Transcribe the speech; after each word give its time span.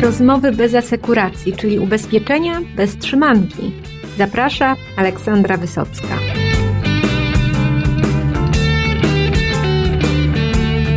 Rozmowy 0.00 0.52
bez 0.52 0.74
asekuracji, 0.74 1.52
czyli 1.52 1.78
ubezpieczenia 1.78 2.60
bez 2.76 2.96
trzymanki. 2.96 3.72
Zaprasza 4.18 4.76
Aleksandra 4.96 5.56
Wysocka. 5.56 6.18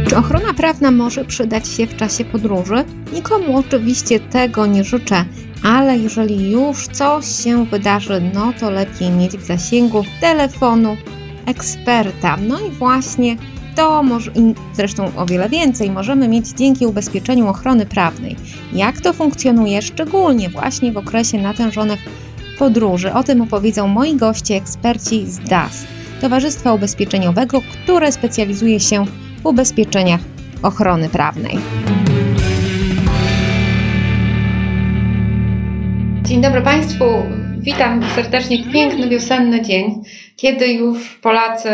Czy 0.10 0.18
ochrona 0.18 0.54
prawna 0.54 0.92
może 0.92 1.26
przydać 1.26 1.68
się 1.68 1.88
w 1.88 1.96
czasie 1.96 2.26
podróży? 2.26 2.84
Nikomu 3.14 3.58
oczywiście 3.58 4.20
tego 4.20 4.66
nie 4.66 4.84
życzę, 4.84 5.26
ale 5.64 5.98
jeżeli 5.98 6.52
już 6.52 6.88
coś 6.88 7.44
się 7.44 7.66
wydarzy, 7.66 8.22
no 8.34 8.54
to 8.60 8.72
lepiej 8.72 9.12
mieć 9.12 9.38
w 9.38 9.46
zasięgu 9.46 10.04
telefonu 10.22 10.98
eksperta. 11.46 12.38
No 12.48 12.60
i 12.60 12.72
właśnie 12.72 13.38
to 13.76 14.04
może, 14.04 14.32
zresztą 14.74 15.12
o 15.18 15.26
wiele 15.26 15.50
więcej 15.50 15.92
możemy 15.92 16.28
mieć 16.28 16.50
dzięki 16.50 16.86
ubezpieczeniu 16.86 17.48
ochrony 17.48 17.86
prawnej. 17.86 18.36
Jak 18.74 19.02
to 19.02 19.14
funkcjonuje, 19.14 19.82
szczególnie 19.82 20.50
właśnie 20.50 20.92
w 20.92 20.98
okresie 20.98 21.38
natężonych 21.38 22.00
podróży? 22.60 23.14
O 23.14 23.24
tym 23.24 23.42
opowiedzą 23.42 23.88
moi 23.88 24.16
goście, 24.16 24.56
eksperci 24.56 25.26
z 25.26 25.40
DAS, 25.40 25.86
Towarzystwa 26.22 26.74
Ubezpieczeniowego, 26.74 27.62
które 27.62 28.12
specjalizuje 28.12 28.80
się 28.80 29.06
w 29.44 29.46
ubezpieczeniach 29.46 30.22
ochrony 30.64 31.10
prawnej. 31.10 31.58
Dzień 36.24 36.42
dobry 36.42 36.62
Państwu. 36.62 37.06
Witam 37.60 38.02
serdecznie 38.16 38.64
w 38.64 38.72
piękny 38.72 39.10
wiosenny 39.10 39.62
dzień, 39.62 40.02
kiedy 40.36 40.68
już 40.68 41.20
Polacy 41.22 41.70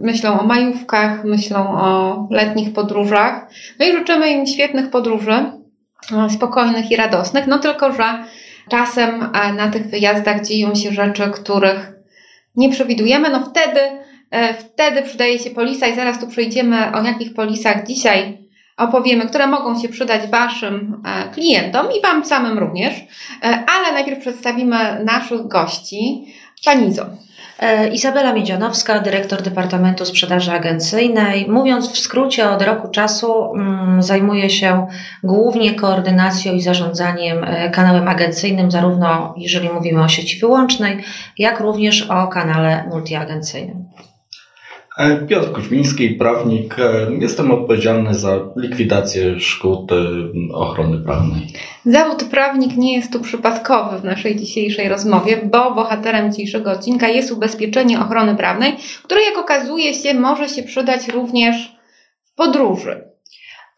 myślą 0.00 0.40
o 0.40 0.44
majówkach, 0.44 1.24
myślą 1.24 1.58
o 1.68 2.26
letnich 2.30 2.72
podróżach. 2.72 3.50
No 3.78 3.86
i 3.86 3.92
życzymy 3.92 4.30
im 4.30 4.46
świetnych 4.46 4.90
podróży, 4.90 5.32
e, 5.32 6.30
spokojnych 6.30 6.90
i 6.90 6.96
radosnych. 6.96 7.46
No 7.46 7.58
tylko, 7.58 7.92
że 7.92 8.24
czasem 8.70 9.30
e, 9.34 9.52
na 9.52 9.68
tych 9.68 9.86
wyjazdach 9.86 10.46
dzieją 10.46 10.74
się 10.74 10.92
rzeczy, 10.92 11.30
których 11.30 11.92
nie 12.56 12.70
przewidujemy. 12.70 13.30
No 13.30 13.50
wtedy, 13.50 13.80
e, 14.30 14.54
wtedy 14.54 15.02
przydaje 15.02 15.38
się 15.38 15.50
polisa 15.50 15.86
i 15.86 15.96
zaraz 15.96 16.20
tu 16.20 16.26
przejdziemy 16.26 16.92
o 16.94 17.02
jakich 17.02 17.34
polisach 17.34 17.86
dzisiaj 17.86 18.48
opowiemy, 18.76 19.26
które 19.26 19.46
mogą 19.46 19.80
się 19.80 19.88
przydać 19.88 20.30
Waszym 20.30 21.02
klientom 21.34 21.86
i 21.98 22.02
Wam 22.02 22.24
samym 22.24 22.58
również. 22.58 22.94
Ale 23.42 23.92
najpierw 23.92 24.20
przedstawimy 24.20 25.04
naszych 25.04 25.48
gości. 25.48 26.26
Pani. 26.64 26.90
E, 27.58 27.88
Izabela 27.88 28.32
Miedzianowska, 28.32 29.00
dyrektor 29.00 29.42
Departamentu 29.42 30.04
Sprzedaży 30.04 30.52
Agencyjnej. 30.52 31.48
Mówiąc 31.48 31.92
w 31.92 31.98
skrócie, 31.98 32.50
od 32.50 32.62
roku 32.62 32.88
czasu 32.88 33.52
mm, 33.54 34.02
zajmuję 34.02 34.50
się 34.50 34.86
głównie 35.22 35.74
koordynacją 35.74 36.52
i 36.52 36.60
zarządzaniem 36.60 37.44
e, 37.44 37.70
kanałem 37.70 38.08
agencyjnym, 38.08 38.70
zarówno 38.70 39.34
jeżeli 39.36 39.68
mówimy 39.68 40.04
o 40.04 40.08
sieci 40.08 40.40
wyłącznej, 40.40 41.04
jak 41.38 41.60
również 41.60 42.02
o 42.02 42.28
kanale 42.28 42.84
multiagencyjnym. 42.90 43.84
E, 44.98 45.26
Piotr 45.26 45.52
Kuźmiński, 45.52 46.08
prawnik. 46.10 46.78
E, 46.78 47.06
jestem 47.18 47.50
odpowiedzialny 47.50 48.14
za 48.14 48.40
likwidację 48.56 49.40
szkód 49.40 49.92
e, 49.92 49.96
ochrony 50.54 50.98
prawnej. 50.98 51.46
Zawód 51.86 52.24
prawnik 52.24 52.76
nie 52.76 52.96
jest 52.96 53.12
tu 53.12 53.20
przypadkowy 53.20 53.98
w 53.98 54.04
naszej 54.04 54.36
dzisiejszej 54.36 54.88
rozmowie, 54.88 55.36
bo 55.44 55.74
bohaterem 55.74 56.30
dzisiejszego 56.32 56.70
odcinka 56.70 57.08
jest 57.08 57.32
ubezpieczenie 57.32 58.00
ochrony 58.00 58.36
prawnej, 58.36 58.76
które 59.02 59.20
jak 59.22 59.38
okazuje 59.38 59.94
się 59.94 60.14
może 60.14 60.48
się 60.48 60.62
przydać 60.62 61.08
również 61.08 61.76
w 62.24 62.34
podróży. 62.34 63.04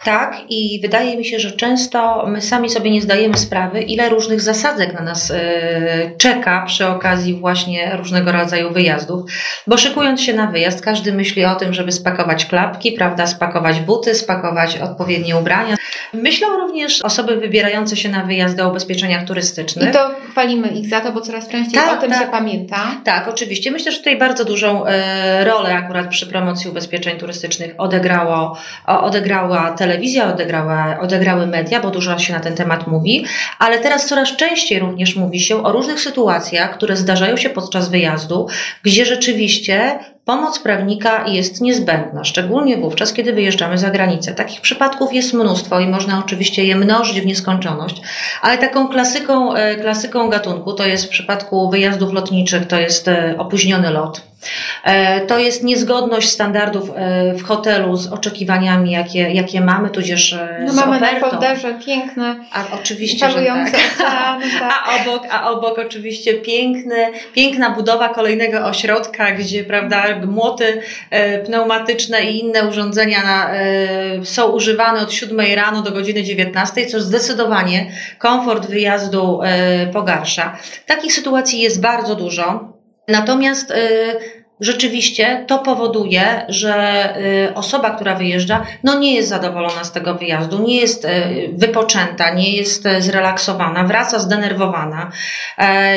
Tak, 0.05 0.37
i 0.49 0.81
wydaje 0.83 1.17
mi 1.17 1.25
się, 1.25 1.39
że 1.39 1.53
często 1.53 2.27
my 2.29 2.41
sami 2.41 2.71
sobie 2.71 2.91
nie 2.91 3.03
zdajemy 3.03 3.39
sprawy, 3.39 3.83
ile 3.83 4.09
różnych 4.09 4.41
zasadzek 4.41 4.93
na 4.93 5.01
nas 5.01 5.31
e, 5.31 6.11
czeka 6.19 6.65
przy 6.67 6.87
okazji 6.87 7.35
właśnie 7.35 7.97
różnego 7.97 8.33
rodzaju 8.33 8.71
wyjazdów. 8.71 9.31
Bo 9.67 9.77
szykując 9.77 10.23
się 10.23 10.35
na 10.35 10.47
wyjazd, 10.47 10.81
każdy 10.85 11.13
myśli 11.13 11.45
o 11.45 11.55
tym, 11.55 11.75
żeby 11.75 11.93
spakować 11.93 12.47
klapki, 12.47 12.93
prawda, 12.93 13.27
spakować 13.27 13.81
buty, 13.81 14.15
spakować 14.15 14.79
odpowiednie 14.79 15.37
ubrania. 15.37 15.77
Myślą 16.13 16.49
również 16.57 17.03
osoby 17.03 17.37
wybierające 17.37 17.97
się 17.97 18.09
na 18.09 18.25
wyjazdy 18.25 18.65
o 18.65 18.69
ubezpieczeniach 18.69 19.25
turystycznych. 19.25 19.89
I 19.89 19.93
to 19.93 20.11
chwalimy 20.31 20.69
ich 20.69 20.89
za 20.89 21.01
to, 21.01 21.13
bo 21.13 21.21
coraz 21.21 21.49
częściej 21.49 21.75
tak, 21.75 21.99
o 21.99 22.01
tym 22.01 22.11
tak. 22.11 22.23
się 22.23 22.31
pamięta. 22.31 22.77
Tak, 23.05 23.29
oczywiście. 23.29 23.71
Myślę, 23.71 23.93
że 23.93 23.99
tutaj 23.99 24.19
bardzo 24.19 24.45
dużą 24.45 24.87
e, 24.87 25.45
rolę 25.45 25.75
akurat 25.75 26.09
przy 26.09 26.27
promocji 26.27 26.71
ubezpieczeń 26.71 27.19
turystycznych 27.19 27.75
odegrało, 27.79 28.59
odegrała 28.87 29.71
telewizja 29.71 29.90
telewizja 29.91 30.35
odegrała, 30.35 30.99
odegrały 31.01 31.47
media, 31.47 31.81
bo 31.81 31.91
dużo 31.91 32.19
się 32.19 32.33
na 32.33 32.41
ten 32.41 32.55
temat 32.55 32.87
mówi, 32.87 33.25
ale 33.59 33.79
teraz 33.79 34.07
coraz 34.07 34.37
częściej 34.37 34.79
również 34.79 35.17
mówi 35.17 35.41
się 35.41 35.65
o 35.65 35.73
różnych 35.73 36.01
sytuacjach, 36.01 36.75
które 36.75 36.97
zdarzają 36.97 37.37
się 37.37 37.51
podczas 37.51 37.89
wyjazdu, 37.89 38.49
gdzie 38.83 39.05
rzeczywiście 39.05 39.99
Pomoc 40.31 40.59
prawnika 40.59 41.25
jest 41.27 41.61
niezbędna, 41.61 42.25
szczególnie 42.25 42.77
wówczas, 42.77 43.13
kiedy 43.13 43.33
wyjeżdżamy 43.33 43.79
za 43.79 43.91
granicę. 43.91 44.35
Takich 44.35 44.61
przypadków 44.61 45.13
jest 45.13 45.35
mnóstwo 45.35 45.81
i 45.81 45.87
można 45.87 46.19
oczywiście 46.19 46.65
je 46.65 46.77
mnożyć 46.77 47.21
w 47.21 47.27
nieskończoność, 47.27 48.01
ale 48.43 48.59
taką 48.59 48.89
klasyką, 48.89 49.55
e, 49.55 49.75
klasyką 49.75 50.29
gatunku 50.29 50.73
to 50.73 50.87
jest 50.87 51.07
w 51.07 51.09
przypadku 51.09 51.71
wyjazdów 51.71 52.13
lotniczych, 52.13 52.67
to 52.67 52.81
jest 52.81 53.09
e, 53.09 53.35
opóźniony 53.39 53.91
lot. 53.91 54.31
E, 54.85 55.21
to 55.21 55.39
jest 55.39 55.65
niezgodność 55.65 56.29
standardów 56.29 56.91
w 57.35 57.43
hotelu 57.43 57.97
z 57.97 58.07
oczekiwaniami, 58.07 58.91
jakie, 58.91 59.31
jakie 59.31 59.61
mamy, 59.61 59.91
tudzież 59.91 60.39
no, 60.67 60.73
mamy 60.73 60.97
ofertą. 60.97 61.27
na 61.27 61.31
folderze 61.31 61.75
piękne, 61.87 62.37
a, 62.53 62.65
oczywiście, 62.81 63.27
tak. 63.27 63.37
oceany. 63.37 63.71
Tak. 64.61 64.73
A, 64.87 65.03
obok, 65.03 65.27
a 65.31 65.51
obok 65.51 65.79
oczywiście 65.79 66.35
piękny, 66.35 67.13
piękna 67.33 67.71
budowa 67.71 68.09
kolejnego 68.09 68.67
ośrodka, 68.67 69.33
gdzie 69.33 69.65
prawda, 69.65 70.20
młoty 70.27 70.83
e, 71.11 71.39
pneumatyczne 71.39 72.23
i 72.23 72.41
inne 72.41 72.69
urządzenia 72.69 73.23
na, 73.23 73.55
e, 73.55 73.61
są 74.25 74.47
używane 74.49 75.01
od 75.01 75.13
7 75.13 75.41
rano 75.55 75.83
do 75.83 75.91
godziny 75.91 76.23
19, 76.23 76.87
co 76.87 77.01
zdecydowanie 77.01 77.93
komfort 78.19 78.67
wyjazdu 78.67 79.41
e, 79.43 79.87
pogarsza. 79.87 80.59
Takich 80.87 81.13
sytuacji 81.13 81.61
jest 81.61 81.81
bardzo 81.81 82.15
dużo. 82.15 82.73
Natomiast 83.09 83.73
rzeczywiście 84.61 85.45
to 85.47 85.59
powoduje, 85.59 86.45
że 86.49 87.15
osoba, 87.55 87.91
która 87.91 88.15
wyjeżdża, 88.15 88.67
no 88.85 88.99
nie 88.99 89.15
jest 89.15 89.29
zadowolona 89.29 89.85
z 89.85 89.93
tego 89.93 90.15
wyjazdu, 90.15 90.63
nie 90.63 90.81
jest 90.81 91.07
wypoczęta, 91.53 92.35
nie 92.35 92.57
jest 92.57 92.89
zrelaksowana, 92.99 93.85
wraca 93.85 94.19
zdenerwowana 94.19 95.11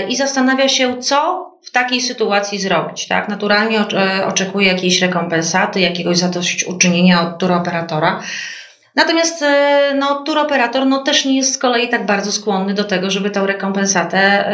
i 0.10 0.16
zastanawia 0.16 0.70
się, 0.70 0.98
co 0.98 1.53
takiej 1.74 2.02
sytuacji 2.02 2.60
zrobić, 2.60 3.08
tak? 3.08 3.30
Naturalnie 3.30 3.80
e, 3.80 4.26
oczekuje 4.28 4.68
jakiejś 4.68 5.02
rekompensaty, 5.02 5.80
jakiegoś 5.80 6.18
zadośćuczynienia 6.18 7.22
od 7.22 7.38
turoperatora. 7.40 8.20
Natomiast 8.96 9.42
e, 9.42 9.94
no, 10.00 10.24
turoperator 10.24 10.86
no, 10.86 11.04
też 11.04 11.26
nie 11.26 11.38
jest 11.38 11.54
z 11.54 11.58
kolei 11.58 11.90
tak 11.90 12.06
bardzo 12.06 12.32
skłonny 12.32 12.74
do 12.74 12.84
tego, 12.84 13.10
żeby 13.10 13.30
tę 13.30 13.48
rekompensatę 13.48 14.54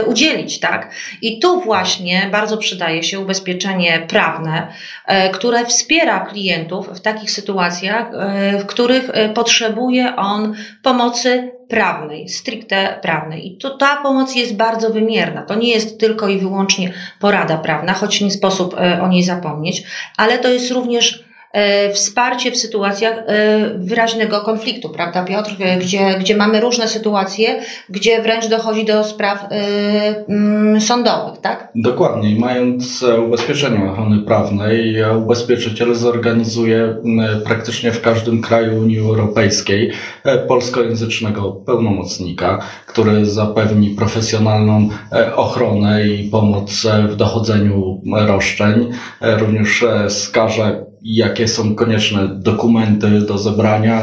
y, 0.00 0.04
udzielić. 0.04 0.60
Tak? 0.60 0.90
I 1.22 1.38
tu 1.40 1.60
właśnie 1.60 2.28
bardzo 2.32 2.56
przydaje 2.56 3.02
się 3.02 3.20
ubezpieczenie 3.20 4.06
prawne, 4.08 4.68
y, 5.08 5.30
które 5.30 5.66
wspiera 5.66 6.20
klientów 6.20 6.88
w 6.88 7.00
takich 7.00 7.30
sytuacjach, 7.30 8.10
w 8.60 8.66
których 8.66 9.10
potrzebuje 9.34 10.16
on 10.16 10.54
pomocy 10.82 11.52
prawnej, 11.68 12.28
stricte 12.28 12.98
prawnej. 13.02 13.46
I 13.46 13.58
to, 13.58 13.70
ta 13.70 13.96
pomoc 14.02 14.34
jest 14.34 14.56
bardzo 14.56 14.90
wymierna. 14.90 15.42
To 15.42 15.54
nie 15.54 15.70
jest 15.70 16.00
tylko 16.00 16.28
i 16.28 16.38
wyłącznie 16.38 16.92
porada 17.20 17.58
prawna, 17.58 17.94
choć 17.94 18.20
nie 18.20 18.30
sposób 18.30 18.76
o 19.02 19.08
niej 19.08 19.22
zapomnieć, 19.22 19.82
ale 20.16 20.38
to 20.38 20.48
jest 20.48 20.70
również 20.70 21.23
E, 21.23 21.23
wsparcie 21.92 22.50
w 22.50 22.56
sytuacjach 22.56 23.18
e, 23.18 23.24
wyraźnego 23.78 24.40
konfliktu, 24.40 24.90
prawda 24.90 25.24
Piotr? 25.24 25.50
E, 25.60 25.78
gdzie, 25.78 26.18
gdzie 26.20 26.36
mamy 26.36 26.60
różne 26.60 26.88
sytuacje, 26.88 27.60
gdzie 27.88 28.22
wręcz 28.22 28.46
dochodzi 28.46 28.84
do 28.84 29.04
spraw 29.04 29.46
mm, 30.28 30.80
sądowych, 30.80 31.40
tak? 31.40 31.68
Dokładnie. 31.74 32.36
Mając 32.38 33.04
ubezpieczenie 33.26 33.90
ochrony 33.90 34.18
prawnej, 34.22 34.96
ubezpieczyciel 35.18 35.94
zorganizuje 35.94 36.96
praktycznie 37.44 37.92
w 37.92 38.00
każdym 38.00 38.42
kraju 38.42 38.80
Unii 38.80 38.98
Europejskiej 38.98 39.92
polskojęzycznego 40.48 41.52
pełnomocnika, 41.52 42.58
który 42.86 43.26
zapewni 43.26 43.90
profesjonalną 43.90 44.88
ochronę 45.36 46.06
i 46.06 46.28
pomoc 46.28 46.86
w 47.08 47.16
dochodzeniu 47.16 48.00
roszczeń. 48.26 48.90
Również 49.20 49.84
skaże 50.08 50.93
jakie 51.04 51.48
są 51.48 51.74
konieczne 51.74 52.28
dokumenty 52.28 53.20
do 53.20 53.38
zebrania 53.38 54.02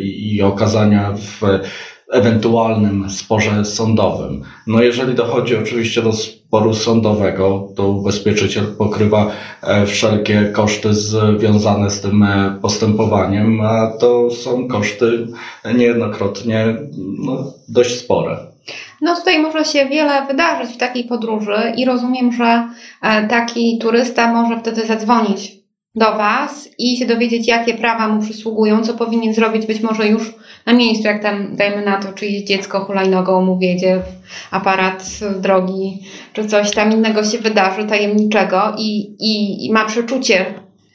i 0.00 0.42
okazania 0.42 1.12
w 1.12 1.40
ewentualnym 2.12 3.10
sporze 3.10 3.64
sądowym. 3.64 4.42
No 4.66 4.82
jeżeli 4.82 5.14
dochodzi 5.14 5.56
oczywiście 5.56 6.02
do 6.02 6.12
sporu 6.12 6.74
sądowego, 6.74 7.68
to 7.76 7.88
ubezpieczyciel 7.88 8.64
pokrywa 8.78 9.30
e, 9.62 9.86
wszelkie 9.86 10.50
koszty 10.52 10.94
związane 10.94 11.90
z 11.90 12.00
tym 12.00 12.22
e, 12.22 12.58
postępowaniem, 12.62 13.60
a 13.60 13.92
to 14.00 14.30
są 14.30 14.68
koszty 14.68 15.26
niejednokrotnie 15.74 16.76
no, 17.18 17.52
dość 17.68 17.98
spore. 17.98 18.36
No 19.00 19.16
tutaj 19.16 19.42
może 19.42 19.64
się 19.64 19.86
wiele 19.86 20.26
wydarzyć 20.26 20.74
w 20.74 20.78
takiej 20.78 21.04
podróży 21.04 21.72
i 21.76 21.84
rozumiem, 21.84 22.32
że 22.32 22.68
e, 23.02 23.28
taki 23.28 23.78
turysta 23.78 24.32
może 24.32 24.60
wtedy 24.60 24.86
zadzwonić 24.86 25.57
do 25.94 26.12
Was 26.12 26.68
i 26.78 26.96
się 26.96 27.06
dowiedzieć, 27.06 27.48
jakie 27.48 27.74
prawa 27.74 28.08
mu 28.08 28.22
przysługują, 28.22 28.84
co 28.84 28.94
powinien 28.94 29.34
zrobić 29.34 29.66
być 29.66 29.80
może 29.80 30.08
już 30.08 30.34
na 30.66 30.72
miejscu, 30.72 31.06
jak 31.06 31.22
tam, 31.22 31.56
dajmy 31.56 31.84
na 31.84 31.96
to, 32.02 32.12
czyjeś 32.12 32.42
dziecko 32.42 32.80
hulajnogą 32.80 33.42
mu 33.42 33.58
wiedzie 33.58 33.98
w 33.98 34.54
aparat 34.54 35.18
drogi, 35.40 36.02
czy 36.32 36.46
coś 36.46 36.70
tam 36.70 36.92
innego 36.92 37.24
się 37.24 37.38
wydarzy 37.38 37.84
tajemniczego 37.84 38.74
i, 38.78 39.16
i, 39.20 39.66
i 39.66 39.72
ma 39.72 39.84
przeczucie, 39.84 40.46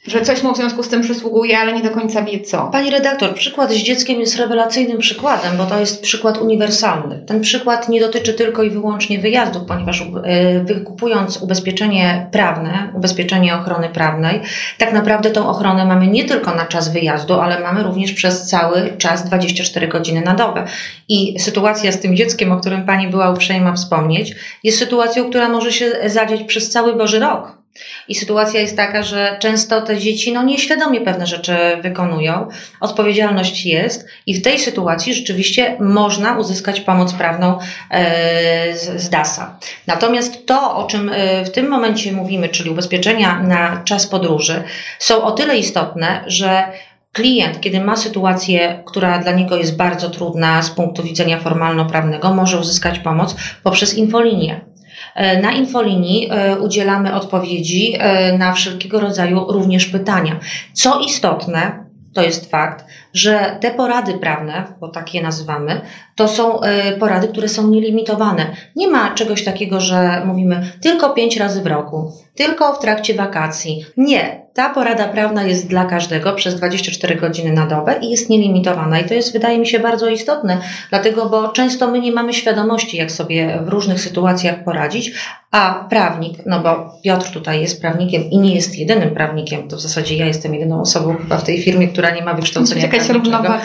że 0.06 0.20
coś 0.20 0.42
mu 0.42 0.52
w 0.52 0.56
związku 0.56 0.82
z 0.82 0.88
tym 0.88 1.02
przysługuje, 1.02 1.58
ale 1.58 1.72
nie 1.72 1.82
do 1.82 1.90
końca 1.90 2.22
wie 2.22 2.40
co. 2.40 2.68
Pani 2.72 2.90
redaktor, 2.90 3.34
przykład 3.34 3.72
z 3.72 3.76
dzieckiem 3.76 4.20
jest 4.20 4.36
rewelacyjnym 4.36 4.98
przykładem, 4.98 5.56
bo 5.56 5.66
to 5.66 5.80
jest 5.80 6.02
przykład 6.02 6.38
uniwersalny. 6.38 7.24
Ten 7.26 7.40
przykład 7.40 7.88
nie 7.88 8.00
dotyczy 8.00 8.34
tylko 8.34 8.62
i 8.62 8.70
wyłącznie 8.70 9.18
wyjazdów, 9.18 9.62
ponieważ 9.68 10.02
e, 10.24 10.60
wykupując 10.60 11.42
ubezpieczenie 11.42 12.26
prawne, 12.32 12.92
ubezpieczenie 12.94 13.54
ochrony 13.54 13.88
prawnej, 13.88 14.40
tak 14.78 14.92
naprawdę 14.92 15.30
tą 15.30 15.48
ochronę 15.48 15.84
mamy 15.84 16.06
nie 16.06 16.24
tylko 16.24 16.54
na 16.54 16.66
czas 16.66 16.92
wyjazdu, 16.92 17.34
ale 17.34 17.60
mamy 17.60 17.82
również 17.82 18.12
przez 18.12 18.46
cały 18.46 18.92
czas 18.98 19.24
24 19.24 19.88
godziny 19.88 20.20
na 20.20 20.34
dobę. 20.34 20.64
I 21.08 21.40
sytuacja 21.40 21.92
z 21.92 22.00
tym 22.00 22.16
dzieckiem, 22.16 22.52
o 22.52 22.60
którym 22.60 22.86
Pani 22.86 23.08
była 23.08 23.30
uprzejma 23.30 23.72
wspomnieć, 23.72 24.34
jest 24.64 24.78
sytuacją, 24.78 25.30
która 25.30 25.48
może 25.48 25.72
się 25.72 25.92
zadziać 26.06 26.42
przez 26.42 26.70
cały 26.70 26.96
Boży 26.96 27.18
rok. 27.18 27.63
I 28.08 28.14
sytuacja 28.14 28.60
jest 28.60 28.76
taka, 28.76 29.02
że 29.02 29.36
często 29.40 29.82
te 29.82 29.98
dzieci 29.98 30.32
no, 30.32 30.42
nieświadomie 30.42 31.00
pewne 31.00 31.26
rzeczy 31.26 31.56
wykonują. 31.82 32.48
Odpowiedzialność 32.80 33.66
jest 33.66 34.06
i 34.26 34.34
w 34.34 34.42
tej 34.42 34.58
sytuacji 34.58 35.14
rzeczywiście 35.14 35.76
można 35.80 36.38
uzyskać 36.38 36.80
pomoc 36.80 37.12
prawną 37.12 37.58
e, 37.90 38.76
z, 38.76 39.10
DAS-a. 39.10 39.58
Natomiast 39.86 40.46
to, 40.46 40.76
o 40.76 40.86
czym 40.86 41.10
e, 41.14 41.44
w 41.44 41.50
tym 41.50 41.68
momencie 41.68 42.12
mówimy, 42.12 42.48
czyli 42.48 42.70
ubezpieczenia 42.70 43.42
na 43.42 43.82
czas 43.84 44.06
podróży, 44.06 44.62
są 44.98 45.24
o 45.24 45.32
tyle 45.32 45.58
istotne, 45.58 46.24
że 46.26 46.64
klient, 47.12 47.60
kiedy 47.60 47.80
ma 47.80 47.96
sytuację, 47.96 48.82
która 48.86 49.18
dla 49.18 49.32
niego 49.32 49.56
jest 49.56 49.76
bardzo 49.76 50.10
trudna 50.10 50.62
z 50.62 50.70
punktu 50.70 51.02
widzenia 51.02 51.40
formalno-prawnego, 51.40 52.34
może 52.34 52.60
uzyskać 52.60 52.98
pomoc 52.98 53.36
poprzez 53.62 53.94
infolinię. 53.94 54.73
E, 55.14 55.40
na 55.40 55.52
infolinii 55.52 56.28
e, 56.30 56.58
udzielamy 56.58 57.14
odpowiedzi 57.14 57.94
e, 57.98 58.38
na 58.38 58.52
wszelkiego 58.52 59.00
rodzaju 59.00 59.52
również 59.52 59.86
pytania. 59.86 60.40
Co 60.72 61.00
istotne, 61.00 61.84
to 62.12 62.22
jest 62.22 62.50
fakt, 62.50 62.84
że 63.12 63.58
te 63.60 63.70
porady 63.70 64.18
prawne, 64.18 64.64
bo 64.80 64.88
tak 64.88 65.14
je 65.14 65.22
nazywamy, 65.22 65.80
to 66.14 66.28
są 66.28 66.60
porady, 67.00 67.28
które 67.28 67.48
są 67.48 67.70
nielimitowane. 67.70 68.46
Nie 68.76 68.88
ma 68.88 69.14
czegoś 69.14 69.44
takiego, 69.44 69.80
że 69.80 70.22
mówimy 70.24 70.72
tylko 70.80 71.10
pięć 71.10 71.36
razy 71.36 71.62
w 71.62 71.66
roku, 71.66 72.12
tylko 72.34 72.74
w 72.74 72.78
trakcie 72.78 73.14
wakacji. 73.14 73.84
Nie, 73.96 74.44
ta 74.54 74.70
porada 74.70 75.08
prawna 75.08 75.42
jest 75.42 75.68
dla 75.68 75.84
każdego 75.84 76.32
przez 76.32 76.54
24 76.54 77.16
godziny 77.16 77.52
na 77.52 77.66
dobę 77.66 77.94
i 78.02 78.10
jest 78.10 78.30
nielimitowana. 78.30 79.00
I 79.00 79.04
to 79.04 79.14
jest, 79.14 79.32
wydaje 79.32 79.58
mi 79.58 79.66
się, 79.66 79.78
bardzo 79.78 80.08
istotne, 80.08 80.58
dlatego, 80.90 81.28
bo 81.28 81.48
często 81.48 81.90
my 81.90 82.00
nie 82.00 82.12
mamy 82.12 82.34
świadomości, 82.34 82.96
jak 82.96 83.12
sobie 83.12 83.58
w 83.64 83.68
różnych 83.68 84.00
sytuacjach 84.00 84.64
poradzić, 84.64 85.12
a 85.50 85.86
prawnik, 85.90 86.38
no 86.46 86.60
bo 86.60 86.92
Piotr 87.04 87.30
tutaj 87.30 87.60
jest 87.60 87.80
prawnikiem 87.80 88.30
i 88.30 88.38
nie 88.38 88.54
jest 88.54 88.78
jedynym 88.78 89.10
prawnikiem, 89.10 89.68
to 89.68 89.76
w 89.76 89.80
zasadzie 89.80 90.16
ja 90.16 90.26
jestem 90.26 90.54
jedyną 90.54 90.80
osobą 90.80 91.16
chyba 91.16 91.38
w 91.38 91.44
tej 91.44 91.62
firmie, 91.62 91.88
która 91.88 92.10
nie 92.10 92.24
ma 92.24 92.34
wykształcenia 92.34 92.86
Musi 92.86 92.96
jakaś 92.96 93.08
równowaga. 93.08 93.60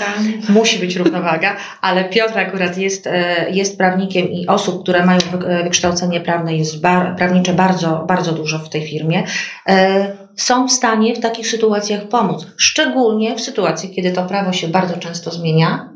Musi 0.49 0.79
być 0.79 0.95
równowaga, 0.95 1.55
ale 1.81 2.03
Piotr 2.03 2.37
akurat 2.39 2.77
jest, 2.77 3.07
e, 3.07 3.49
jest 3.51 3.77
prawnikiem 3.77 4.31
i 4.31 4.47
osób, 4.47 4.83
które 4.83 5.05
mają 5.05 5.19
e, 5.47 5.63
wykształcenie 5.63 6.21
prawne 6.21 6.57
jest 6.57 6.81
bar, 6.81 7.15
prawnicze 7.15 7.53
bardzo, 7.53 8.05
bardzo 8.07 8.31
dużo 8.31 8.59
w 8.59 8.69
tej 8.69 8.87
firmie. 8.87 9.23
E, 9.67 10.29
są 10.35 10.67
w 10.67 10.71
stanie 10.71 11.15
w 11.15 11.19
takich 11.19 11.47
sytuacjach 11.47 12.07
pomóc. 12.07 12.47
Szczególnie 12.57 13.35
w 13.35 13.41
sytuacji, 13.41 13.89
kiedy 13.95 14.11
to 14.11 14.23
prawo 14.23 14.53
się 14.53 14.67
bardzo 14.67 14.97
często 14.97 15.31
zmienia 15.31 15.89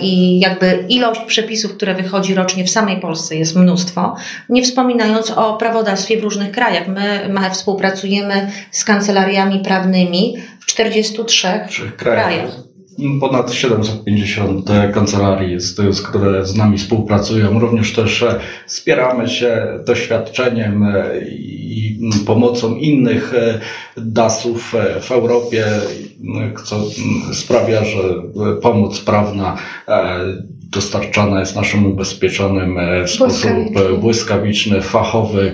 i 0.00 0.40
jakby 0.40 0.84
ilość 0.88 1.20
przepisów, 1.20 1.76
które 1.76 1.94
wychodzi 1.94 2.34
rocznie 2.34 2.64
w 2.64 2.70
samej 2.70 3.00
Polsce 3.00 3.36
jest 3.36 3.56
mnóstwo, 3.56 4.16
nie 4.48 4.62
wspominając 4.62 5.30
o 5.30 5.56
prawodawstwie 5.56 6.20
w 6.20 6.24
różnych 6.24 6.52
krajach. 6.52 6.88
My, 6.88 7.28
my 7.28 7.50
współpracujemy 7.50 8.50
z 8.70 8.84
kancelariami 8.84 9.60
prawnymi 9.60 10.36
w 10.60 10.66
43 10.66 11.46
krajach. 11.46 11.96
krajach. 11.96 12.69
Ponad 13.20 13.52
750 13.52 14.70
kancelarii 14.94 15.52
jest, 15.52 15.80
które 16.08 16.46
z 16.46 16.56
nami 16.56 16.78
współpracują. 16.78 17.58
Również 17.58 17.92
też 17.92 18.22
e, 18.22 18.40
wspieramy 18.66 19.28
się 19.28 19.78
doświadczeniem 19.86 20.84
e, 20.84 21.20
i 21.28 22.00
pomocą 22.26 22.74
innych 22.74 23.34
e, 23.34 23.60
DAS-ów 23.96 24.74
w 25.00 25.12
Europie, 25.12 25.66
co 26.64 26.76
sprawia, 27.32 27.84
że 27.84 27.98
pomoc 28.62 29.00
prawna 29.00 29.56
dostarczana 30.70 31.40
jest 31.40 31.56
naszym 31.56 31.86
ubezpieczonym 31.86 32.78
w 33.06 33.10
sposób 33.10 33.50
błyskawiczny, 34.00 34.82
fachowy, 34.82 35.52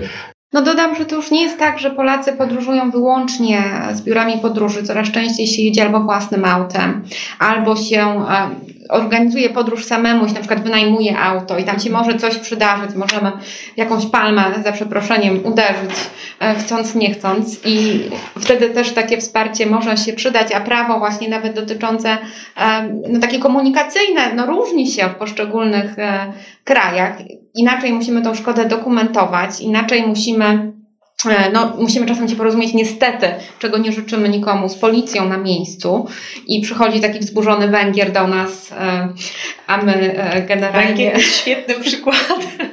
no 0.53 0.61
dodam, 0.61 0.95
że 0.95 1.05
to 1.05 1.15
już 1.15 1.31
nie 1.31 1.41
jest 1.41 1.59
tak, 1.59 1.79
że 1.79 1.91
Polacy 1.91 2.33
podróżują 2.33 2.91
wyłącznie 2.91 3.63
z 3.93 4.01
biurami 4.01 4.37
podróży. 4.37 4.83
Coraz 4.83 5.11
częściej 5.11 5.47
się 5.47 5.61
jedzie 5.61 5.85
albo 5.85 5.99
własnym 5.99 6.45
autem, 6.45 7.03
albo 7.39 7.75
się 7.75 8.01
e, 8.01 8.49
organizuje 8.89 9.49
podróż 9.49 9.85
samemu, 9.85 10.27
się 10.27 10.33
na 10.33 10.39
przykład 10.39 10.63
wynajmuje 10.63 11.19
auto 11.19 11.57
i 11.57 11.63
tam 11.63 11.79
się 11.79 11.89
może 11.89 12.17
coś 12.17 12.37
przydarzyć, 12.37 12.95
możemy 12.95 13.31
jakąś 13.77 14.05
palmę 14.05 14.43
za 14.63 14.71
przeproszeniem 14.71 15.45
uderzyć, 15.45 15.91
e, 16.39 16.55
chcąc, 16.55 16.95
nie 16.95 17.13
chcąc 17.13 17.59
i 17.65 18.03
wtedy 18.39 18.69
też 18.69 18.91
takie 18.91 19.17
wsparcie 19.17 19.65
może 19.65 19.97
się 19.97 20.13
przydać, 20.13 20.51
a 20.51 20.59
prawo 20.59 20.99
właśnie 20.99 21.29
nawet 21.29 21.53
dotyczące 21.53 22.17
e, 22.57 22.89
no, 23.09 23.19
takie 23.19 23.39
komunikacyjne, 23.39 24.33
no 24.35 24.45
różni 24.45 24.91
się 24.91 25.09
w 25.09 25.15
poszczególnych 25.15 25.95
krajach. 26.63 27.17
Inaczej 27.57 27.93
musimy 27.93 28.21
tą 28.21 28.35
szkodę 28.35 28.65
dokumentować, 28.65 29.61
inaczej 29.61 30.07
musimy 30.07 30.76
no, 31.53 31.73
musimy 31.79 32.05
czasem 32.05 32.27
się 32.29 32.35
porozumieć 32.35 32.73
niestety, 32.73 33.27
czego 33.59 33.77
nie 33.77 33.91
życzymy 33.91 34.29
nikomu, 34.29 34.69
z 34.69 34.75
policją 34.75 35.29
na 35.29 35.37
miejscu 35.37 36.07
i 36.47 36.61
przychodzi 36.61 36.99
taki 36.99 37.19
wzburzony 37.19 37.67
Węgier 37.67 38.11
do 38.11 38.27
nas, 38.27 38.71
e, 38.71 39.09
a 39.67 39.77
my 39.77 39.93
e, 39.93 40.41
generalnie... 40.41 40.87
Węgier 40.87 41.17
jest 41.17 41.37
świetnym 41.37 41.81
przykładem. 41.89 42.67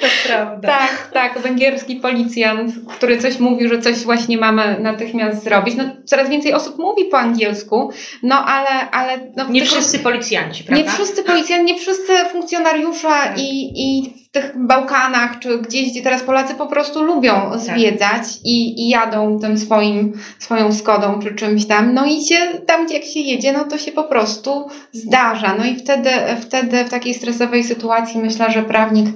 to 0.00 0.06
prawda. 0.26 0.68
Tak, 0.68 1.10
tak, 1.12 1.38
węgierski 1.38 1.96
policjant, 1.96 2.72
który 2.88 3.18
coś 3.18 3.38
mówi, 3.38 3.68
że 3.68 3.78
coś 3.78 3.98
właśnie 3.98 4.38
mamy 4.38 4.80
natychmiast 4.80 5.44
zrobić. 5.44 5.74
No, 5.76 5.84
coraz 6.04 6.28
więcej 6.28 6.52
osób 6.52 6.78
mówi 6.78 7.04
po 7.04 7.18
angielsku, 7.18 7.90
no 8.22 8.44
ale... 8.44 8.90
ale 8.90 9.32
no, 9.36 9.48
nie 9.48 9.64
wszyscy 9.64 9.98
policjanci, 9.98 10.64
prawda? 10.64 10.84
Nie 10.84 10.90
wszyscy 10.90 11.22
policjanci, 11.22 11.64
nie 11.64 11.80
wszyscy 11.80 12.12
funkcjonariusze 12.32 13.08
tak. 13.08 13.38
i, 13.38 13.72
i 13.74 14.14
w 14.30 14.32
tych 14.32 14.52
Bałkanach, 14.66 15.38
czy 15.38 15.58
gdzieś, 15.58 15.90
gdzie 15.90 16.02
teraz 16.02 16.22
Polacy 16.22 16.54
po 16.54 16.66
prostu 16.66 17.04
lubią 17.04 17.50
tak. 17.50 17.60
zwiedzać 17.60 18.22
i, 18.44 18.80
i 18.80 18.88
jadą 18.88 19.38
tym 19.38 19.58
swoim, 19.58 20.12
swoją 20.38 20.72
Skodą 20.72 21.20
czy 21.22 21.34
czymś 21.34 21.66
tam, 21.66 21.94
no 21.94 22.06
i 22.06 22.24
się 22.24 22.36
tam, 22.66 22.86
gdzie 22.86 22.94
jak 22.94 23.04
się 23.04 23.20
jedzie, 23.20 23.52
no 23.52 23.64
to 23.64 23.78
się 23.78 23.92
po 23.92 24.04
prostu 24.04 24.68
zdarza. 24.92 25.54
No 25.58 25.64
i 25.64 25.76
wtedy, 25.76 26.10
wtedy 26.40 26.84
w 26.84 26.90
takiej 26.90 27.14
stresowej 27.14 27.64
sytuacji 27.64 28.20
myślę, 28.20 28.50
że 28.50 28.62
prawnik 28.62 29.06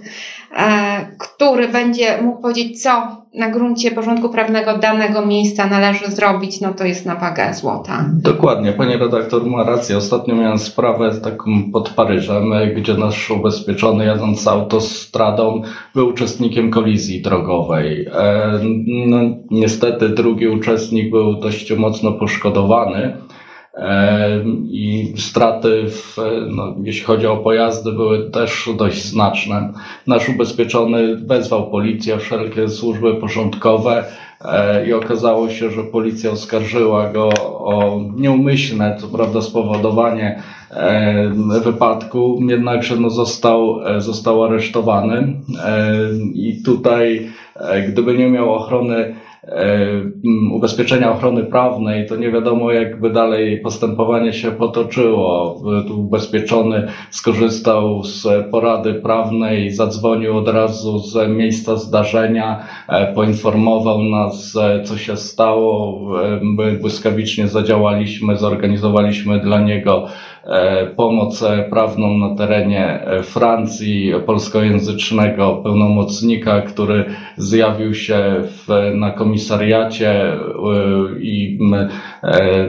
który 1.18 1.68
będzie 1.68 2.23
mógł 2.23 2.42
powiedzieć, 2.42 2.82
co 2.82 3.25
na 3.34 3.50
gruncie 3.50 3.90
porządku 3.90 4.28
prawnego 4.28 4.78
danego 4.78 5.26
miejsca 5.26 5.66
należy 5.66 6.11
zrobić, 6.11 6.61
no 6.61 6.75
to 6.75 6.84
jest 6.84 7.06
na 7.06 7.14
wagę 7.14 7.54
złota. 7.54 8.04
Dokładnie, 8.12 8.73
pani 8.73 8.96
redaktor 8.96 9.46
ma 9.46 9.64
rację. 9.64 9.96
Ostatnio 9.96 10.34
miałem 10.34 10.58
sprawę 10.58 11.14
taką 11.20 11.70
pod 11.73 11.88
Paryżem, 11.90 12.52
gdzie 12.76 12.94
nasz 12.94 13.30
ubezpieczony 13.30 14.04
jadąc 14.04 14.46
autostradą 14.46 15.62
był 15.94 16.08
uczestnikiem 16.08 16.70
kolizji 16.70 17.23
drogowej. 17.23 18.06
E, 18.12 18.58
no, 19.06 19.18
niestety 19.50 20.08
drugi 20.08 20.49
uczestnik 20.49 21.11
był 21.11 21.34
dość 21.34 21.73
mocno 21.73 22.12
poszkodowany. 22.12 23.16
I 24.71 25.14
straty, 25.16 25.85
w, 25.88 26.16
no, 26.50 26.75
jeśli 26.83 27.04
chodzi 27.04 27.26
o 27.26 27.37
pojazdy, 27.37 27.93
były 27.93 28.31
też 28.31 28.69
dość 28.76 29.04
znaczne. 29.04 29.73
Nasz 30.07 30.28
ubezpieczony 30.28 31.16
wezwał 31.16 31.71
policję, 31.71 32.19
wszelkie 32.19 32.69
służby 32.69 33.14
porządkowe 33.14 34.04
i 34.87 34.93
okazało 34.93 35.50
się, 35.50 35.71
że 35.71 35.85
policja 35.85 36.31
oskarżyła 36.31 37.12
go 37.12 37.28
o 37.49 38.00
nieumyślne, 38.16 38.97
co 39.00 39.09
prawda, 39.09 39.43
spowodowanie 39.43 40.43
wypadku, 41.62 42.38
jednakże 42.49 42.97
no, 42.97 43.11
został, 43.11 43.81
został 43.99 44.45
aresztowany 44.45 45.33
i 46.35 46.62
tutaj 46.64 47.28
gdyby 47.88 48.19
nie 48.19 48.31
miał 48.31 48.54
ochrony 48.54 49.14
E, 49.14 49.24
ubezpieczenia 50.52 51.12
ochrony 51.12 51.44
prawnej, 51.44 52.06
to 52.06 52.16
nie 52.16 52.30
wiadomo, 52.30 52.72
jakby 52.72 53.10
dalej 53.10 53.60
postępowanie 53.60 54.32
się 54.32 54.50
potoczyło. 54.50 55.60
Tu 55.88 56.00
ubezpieczony 56.00 56.88
skorzystał 57.10 58.02
z 58.02 58.26
porady 58.50 58.94
prawnej, 58.94 59.70
zadzwonił 59.70 60.36
od 60.36 60.48
razu 60.48 60.98
z 60.98 61.28
miejsca 61.28 61.76
zdarzenia, 61.76 62.66
e, 62.88 63.14
poinformował 63.14 64.02
nas, 64.02 64.56
e, 64.56 64.82
co 64.82 64.98
się 64.98 65.16
stało. 65.16 66.00
My 66.42 66.72
błyskawicznie 66.72 67.48
zadziałaliśmy, 67.48 68.36
zorganizowaliśmy 68.36 69.40
dla 69.40 69.60
niego 69.60 70.06
pomoc 70.96 71.44
prawną 71.70 72.18
na 72.18 72.34
terenie 72.34 73.06
Francji, 73.22 74.12
polskojęzycznego 74.26 75.56
pełnomocnika, 75.56 76.60
który 76.62 77.04
zjawił 77.36 77.94
się 77.94 78.34
w, 78.40 78.92
na 78.94 79.10
komisariacie 79.10 80.32
e, 80.32 80.38
i 81.20 81.58
e, 81.74 81.88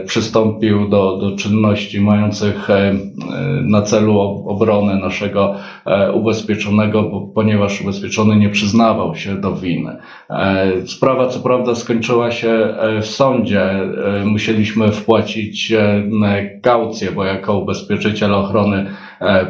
przystąpił 0.06 0.88
do, 0.88 1.16
do 1.16 1.36
czynności 1.36 2.00
mających 2.00 2.70
e, 2.70 2.94
na 3.62 3.82
celu 3.82 4.20
obronę 4.46 4.96
naszego 4.96 5.54
ubezpieczonego, 6.14 7.10
ponieważ 7.34 7.80
ubezpieczony 7.80 8.36
nie 8.36 8.48
przyznawał 8.48 9.14
się 9.14 9.36
do 9.36 9.52
winy. 9.52 9.96
Sprawa 10.86 11.28
co 11.28 11.40
prawda 11.40 11.74
skończyła 11.74 12.30
się 12.30 12.74
w 13.02 13.06
sądzie. 13.06 13.70
Musieliśmy 14.24 14.92
wpłacić 14.92 15.72
kaucję, 16.62 17.12
bo 17.12 17.24
jako 17.24 17.58
ubezpieczyciel 17.58 18.34
ochrony 18.34 18.86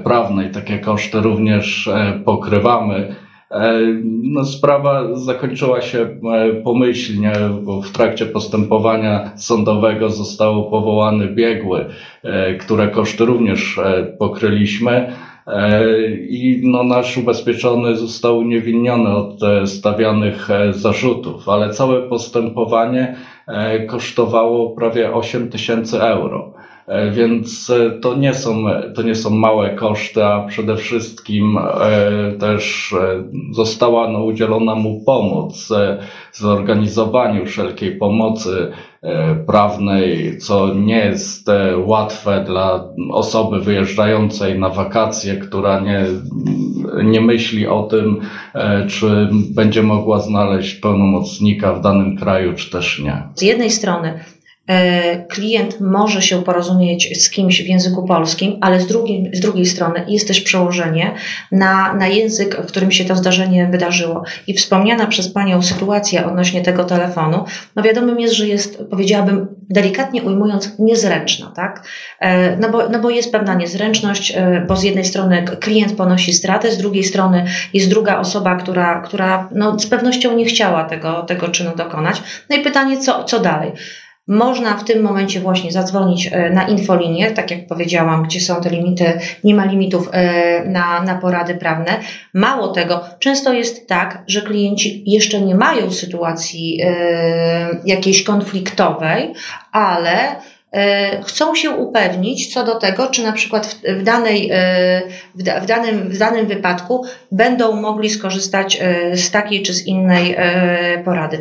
prawnej 0.04 0.50
takie 0.50 0.78
koszty 0.78 1.20
również 1.20 1.90
pokrywamy. 2.24 3.25
E, 3.50 3.80
no, 4.22 4.44
sprawa 4.44 5.16
zakończyła 5.16 5.80
się 5.80 5.98
e, 6.00 6.54
pomyślnie, 6.54 7.32
bo 7.62 7.82
w 7.82 7.90
trakcie 7.90 8.26
postępowania 8.26 9.30
sądowego 9.36 10.10
został 10.10 10.70
powołany 10.70 11.28
biegły, 11.28 11.86
e, 12.22 12.54
które 12.54 12.88
koszty 12.88 13.24
również 13.24 13.80
pokryliśmy. 14.18 15.12
I 16.28 16.60
no, 16.64 16.82
nasz 16.82 17.16
ubezpieczony 17.16 17.96
został 17.96 18.38
uniewinniony 18.38 19.16
od 19.16 19.40
stawianych 19.66 20.48
zarzutów, 20.70 21.48
ale 21.48 21.70
całe 21.70 22.02
postępowanie 22.02 23.16
kosztowało 23.86 24.70
prawie 24.70 25.14
8 25.14 25.48
tysięcy 25.48 26.02
euro. 26.02 26.54
E, 26.86 27.10
więc 27.10 27.70
e, 27.70 27.90
to 27.90 28.14
nie 28.14 28.34
są, 28.34 28.64
to 28.94 29.02
nie 29.02 29.14
są 29.14 29.30
małe 29.30 29.70
koszty, 29.70 30.24
a 30.24 30.46
przede 30.46 30.76
wszystkim 30.76 31.58
e, 31.58 32.32
też 32.32 32.94
została 33.52 34.08
no, 34.08 34.24
udzielona 34.24 34.74
mu 34.74 35.00
pomoc 35.00 35.68
w 36.32 36.38
zorganizowaniu 36.38 37.46
wszelkiej 37.46 37.96
pomocy 37.96 38.72
prawnej, 39.46 40.38
co 40.38 40.74
nie 40.74 40.98
jest 40.98 41.50
łatwe 41.84 42.44
dla 42.44 42.84
osoby 43.12 43.60
wyjeżdżającej 43.60 44.58
na 44.58 44.68
wakacje, 44.68 45.36
która 45.36 45.80
nie, 45.80 46.04
nie 47.04 47.20
myśli 47.20 47.66
o 47.66 47.82
tym, 47.82 48.20
czy 48.88 49.28
będzie 49.50 49.82
mogła 49.82 50.20
znaleźć 50.20 50.74
pełnomocnika 50.74 51.72
w 51.72 51.80
danym 51.80 52.16
kraju, 52.16 52.52
czy 52.54 52.70
też 52.70 52.98
nie. 52.98 53.22
Z 53.34 53.42
jednej 53.42 53.70
strony 53.70 54.14
E, 54.14 54.35
klient 55.28 55.80
może 55.80 56.22
się 56.22 56.42
porozumieć 56.42 57.22
z 57.22 57.30
kimś 57.30 57.62
w 57.62 57.66
języku 57.66 58.06
polskim, 58.06 58.58
ale 58.60 58.80
z 58.80 58.86
drugiej, 58.86 59.30
z 59.32 59.40
drugiej 59.40 59.66
strony 59.66 60.04
jest 60.08 60.28
też 60.28 60.40
przełożenie 60.40 61.14
na, 61.52 61.94
na 61.94 62.06
język, 62.06 62.56
w 62.62 62.66
którym 62.66 62.92
się 62.92 63.04
to 63.04 63.16
zdarzenie 63.16 63.68
wydarzyło. 63.70 64.22
I 64.46 64.54
wspomniana 64.54 65.06
przez 65.06 65.32
Panią 65.32 65.62
sytuacja 65.62 66.26
odnośnie 66.26 66.62
tego 66.62 66.84
telefonu, 66.84 67.44
no 67.76 67.82
wiadomym 67.82 68.20
jest, 68.20 68.34
że 68.34 68.48
jest, 68.48 68.82
powiedziałabym, 68.90 69.46
delikatnie 69.70 70.22
ujmując, 70.22 70.78
niezręczna, 70.78 71.52
tak? 71.56 71.88
E, 72.20 72.56
no 72.56 72.70
bo, 72.70 72.88
no 72.88 72.98
bo 72.98 73.10
jest 73.10 73.32
pewna 73.32 73.54
niezręczność, 73.54 74.32
e, 74.36 74.64
bo 74.68 74.76
z 74.76 74.82
jednej 74.82 75.04
strony 75.04 75.44
klient 75.60 75.92
ponosi 75.92 76.32
stratę, 76.32 76.72
z 76.72 76.78
drugiej 76.78 77.04
strony 77.04 77.44
jest 77.74 77.90
druga 77.90 78.18
osoba, 78.18 78.56
która, 78.56 79.00
która 79.00 79.48
no, 79.54 79.78
z 79.78 79.86
pewnością 79.86 80.36
nie 80.36 80.44
chciała 80.44 80.84
tego, 80.84 81.22
tego 81.22 81.48
czynu 81.48 81.70
dokonać. 81.76 82.22
No 82.50 82.56
i 82.56 82.60
pytanie, 82.60 82.98
co, 82.98 83.24
co 83.24 83.40
dalej? 83.40 83.72
Można 84.28 84.76
w 84.76 84.84
tym 84.84 85.02
momencie 85.02 85.40
właśnie 85.40 85.72
zadzwonić 85.72 86.28
e, 86.32 86.50
na 86.50 86.68
infolinię, 86.68 87.30
tak 87.30 87.50
jak 87.50 87.66
powiedziałam, 87.66 88.22
gdzie 88.22 88.40
są 88.40 88.60
te 88.60 88.70
limity, 88.70 89.20
nie 89.44 89.54
ma 89.54 89.64
limitów 89.64 90.08
e, 90.12 90.64
na, 90.64 91.02
na 91.02 91.14
porady 91.14 91.54
prawne. 91.54 92.00
Mało 92.34 92.68
tego, 92.68 93.04
często 93.18 93.52
jest 93.52 93.88
tak, 93.88 94.24
że 94.26 94.42
klienci 94.42 95.02
jeszcze 95.06 95.40
nie 95.40 95.54
mają 95.54 95.92
sytuacji 95.92 96.80
e, 96.82 96.88
jakiejś 97.84 98.22
konfliktowej, 98.22 99.32
ale 99.72 100.36
chcą 101.26 101.54
się 101.54 101.70
upewnić 101.70 102.54
co 102.54 102.64
do 102.64 102.74
tego, 102.74 103.06
czy 103.06 103.22
na 103.22 103.32
przykład 103.32 103.78
w, 103.88 104.02
danej, 104.02 104.50
w, 105.34 105.66
danym, 105.66 106.08
w 106.08 106.18
danym 106.18 106.46
wypadku 106.46 107.04
będą 107.32 107.80
mogli 107.80 108.10
skorzystać 108.10 108.80
z 109.14 109.30
takiej 109.30 109.62
czy 109.62 109.74
z 109.74 109.86
innej 109.86 110.36
porady 111.04 111.40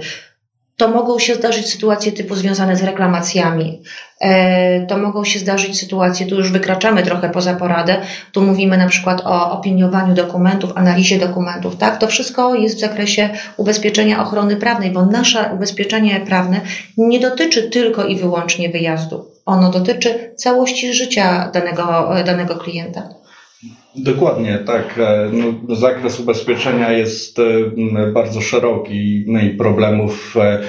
to 0.78 0.88
mogą 0.88 1.20
się 1.20 1.36
zdarzyć 1.36 1.70
sytuacje 1.70 2.12
typu 2.12 2.36
związane 2.36 2.76
z 2.76 2.84
reklamacjami. 2.84 3.82
E, 4.22 4.86
to 4.86 4.98
mogą 4.98 5.24
się 5.24 5.40
zdarzyć 5.40 5.80
sytuacje, 5.80 6.26
tu 6.26 6.36
już 6.36 6.52
wykraczamy 6.52 7.04
trochę 7.04 7.30
poza 7.30 7.54
poradę, 7.54 7.98
tu 8.32 8.42
mówimy 8.42 8.78
na 8.78 8.88
przykład 8.88 9.22
o 9.26 9.52
opiniowaniu 9.52 10.14
dokumentów, 10.14 10.72
analizie 10.76 11.20
dokumentów, 11.20 11.78
tak? 11.78 11.98
To 11.98 12.08
wszystko 12.08 12.56
jest 12.56 12.78
w 12.78 12.80
zakresie 12.80 13.30
ubezpieczenia 13.58 14.24
ochrony 14.24 14.56
prawnej, 14.56 14.92
bo 14.92 15.06
nasze 15.06 15.50
ubezpieczenie 15.54 16.20
prawne 16.20 16.62
nie 16.98 17.20
dotyczy 17.20 17.70
tylko 17.70 18.06
i 18.06 18.16
wyłącznie 18.16 18.70
wyjazdu. 18.70 19.26
Ono 19.46 19.72
dotyczy 19.72 20.34
całości 20.36 20.94
życia 20.94 21.52
danego, 21.54 22.10
danego 22.26 22.56
klienta. 22.56 23.10
Dokładnie, 23.98 24.60
tak. 24.66 25.00
E, 25.00 25.30
no, 25.34 25.76
zakres 25.76 26.20
ubezpieczenia 26.20 26.92
jest 26.92 27.40
e, 27.40 28.12
bardzo 28.14 28.42
szeroki 28.42 29.24
no 29.28 29.42
i 29.42 29.50
problemów 29.50 30.36
e, 30.38 30.60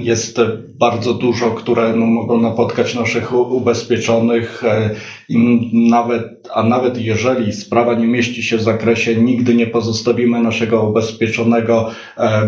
jest 0.00 0.40
bardzo 0.78 1.14
dużo, 1.14 1.50
które 1.50 1.96
no, 1.96 2.06
mogą 2.06 2.40
napotkać 2.40 2.94
naszych 2.94 3.34
ubezpieczonych. 3.34 4.62
Nawet, 5.72 6.48
a 6.54 6.62
nawet 6.62 6.98
jeżeli 7.00 7.52
sprawa 7.52 7.94
nie 7.94 8.06
mieści 8.06 8.42
się 8.42 8.56
w 8.56 8.62
zakresie, 8.62 9.16
nigdy 9.16 9.54
nie 9.54 9.66
pozostawimy 9.66 10.40
naszego 10.40 10.82
ubezpieczonego 10.82 11.90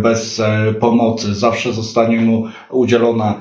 bez 0.03 0.43
pomocy. 0.81 1.35
Zawsze 1.35 1.73
zostanie 1.73 2.21
mu 2.21 2.47
udzielona 2.71 3.35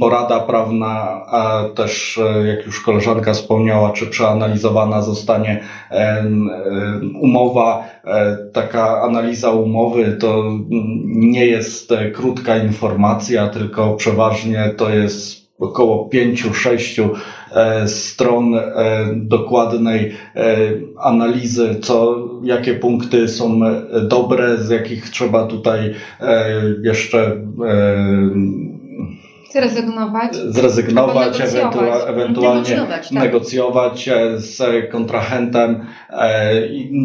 porada 0.00 0.40
prawna, 0.40 1.22
a 1.26 1.64
też, 1.74 2.20
jak 2.46 2.66
już 2.66 2.80
koleżanka 2.80 3.32
wspomniała, 3.32 3.90
czy 3.90 4.06
przeanalizowana 4.06 5.02
zostanie 5.02 5.60
umowa, 7.20 7.84
e, 8.04 8.36
taka 8.52 9.02
analiza 9.02 9.50
umowy 9.50 10.16
to 10.20 10.44
nie 11.04 11.46
jest 11.46 11.94
krótka 12.14 12.56
informacja, 12.56 13.48
tylko 13.48 13.94
przeważnie 13.94 14.74
to 14.76 14.90
jest 14.90 15.45
około 15.58 16.08
pięciu, 16.08 16.54
sześciu 16.54 17.10
e, 17.52 17.88
stron 17.88 18.54
e, 18.54 18.62
dokładnej 19.16 20.12
analizy, 21.00 21.76
co, 21.82 22.28
jakie 22.42 22.74
punkty 22.74 23.28
są 23.28 23.60
dobre, 24.02 24.58
z 24.58 24.70
jakich 24.70 25.10
trzeba 25.10 25.46
tutaj 25.46 25.94
jeszcze 26.82 27.36
Zrezygnować. 29.56 30.36
Zrezygnować, 30.36 31.40
ewentua 31.40 32.06
ewentualnie 32.06 32.60
negocjować, 32.60 33.08
tak. 33.08 33.12
negocjować 33.12 34.08
e, 34.08 34.40
z 34.40 34.90
kontrahentem. 34.92 35.86
E, 36.10 36.52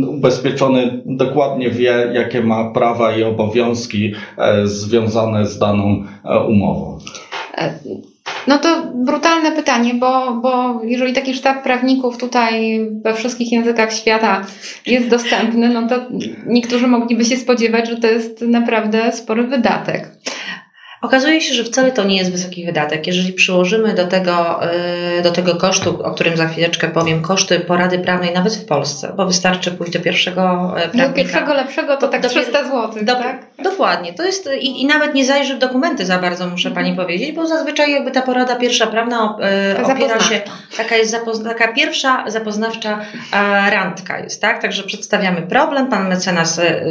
ubezpieczony 0.08 1.02
dokładnie 1.06 1.70
wie, 1.70 2.12
jakie 2.14 2.42
ma 2.42 2.72
prawa 2.72 3.16
i 3.16 3.24
obowiązki 3.24 4.14
e, 4.38 4.68
związane 4.68 5.46
z 5.46 5.60
daną 5.60 6.04
umową. 6.48 7.00
No 8.48 8.58
to 8.58 8.84
brutalne 8.96 9.52
pytanie, 9.52 9.94
bo, 9.94 10.32
bo 10.32 10.82
jeżeli 10.84 11.14
taki 11.14 11.34
sztab 11.34 11.64
prawników 11.64 12.18
tutaj 12.18 12.80
we 13.04 13.14
wszystkich 13.14 13.52
językach 13.52 13.94
świata 13.94 14.42
jest 14.86 15.08
dostępny, 15.08 15.70
no 15.70 15.88
to 15.88 15.96
niektórzy 16.46 16.88
mogliby 16.88 17.26
się 17.26 17.38
spodziewać, 17.38 17.90
że 17.90 17.98
to 17.98 18.08
jest 18.08 18.42
naprawdę 18.42 19.12
spory 19.12 19.44
wydatek. 19.44 20.12
Okazuje 21.02 21.42
się, 21.42 21.54
że 21.54 21.64
wcale 21.64 21.92
to 21.92 22.04
nie 22.04 22.18
jest 22.18 22.32
wysoki 22.32 22.66
wydatek. 22.66 23.08
Jeżeli 23.08 23.34
przyłożymy 23.34 23.94
do 23.94 24.08
tego, 24.08 24.60
y, 25.20 25.22
do 25.22 25.32
tego 25.32 25.56
kosztu, 25.56 26.04
o 26.04 26.12
którym 26.12 26.38
za 26.38 26.48
chwileczkę 26.48 26.88
powiem, 26.88 27.22
koszty 27.22 27.60
porady 27.60 28.00
prawnej 28.00 28.34
nawet 28.34 28.56
w 28.56 28.66
Polsce, 28.66 29.14
bo 29.18 29.26
wystarczy 29.26 29.72
pójść 29.72 29.94
do 29.94 30.00
pierwszego 30.00 30.74
e, 30.78 30.82
prawnika. 30.82 31.08
Do 31.08 31.14
pierwszego 31.14 31.54
lepszego 31.54 31.98
to 31.98 32.08
tak 32.08 32.22
do, 32.22 32.30
300 32.30 32.64
zł, 32.64 32.92
do, 33.02 33.16
tak? 33.16 33.46
Dokładnie. 33.64 34.14
To 34.14 34.24
jest, 34.24 34.50
i, 34.60 34.82
I 34.82 34.86
nawet 34.86 35.14
nie 35.14 35.26
zajrzy 35.26 35.56
w 35.56 35.60
dokumenty 35.60 36.06
za 36.06 36.20
bardzo, 36.20 36.48
muszę 36.48 36.70
Mhm. 36.70 36.86
Pani 36.86 36.96
powiedzieć, 36.96 37.32
bo 37.36 37.48
zazwyczaj 37.48 37.92
jakby 37.92 38.12
ta 38.12 38.22
porada 38.22 38.56
pierwsza 38.56 38.88
prawna 38.88 39.38
e, 39.42 39.84
opiera 39.84 40.20
się, 40.20 40.42
taka 40.78 40.96
jest 40.96 41.12
zapozna, 41.12 41.50
taka 41.50 41.74
pierwsza 41.74 42.24
zapoznawcza 42.28 43.00
randka 43.70 44.20
jest, 44.20 44.42
tak? 44.42 44.62
Także 44.62 44.84
przedstawiamy 44.84 45.42
problem, 45.42 45.88
Pan 45.88 46.10
mecenas 46.10 46.60
e, 46.60 46.82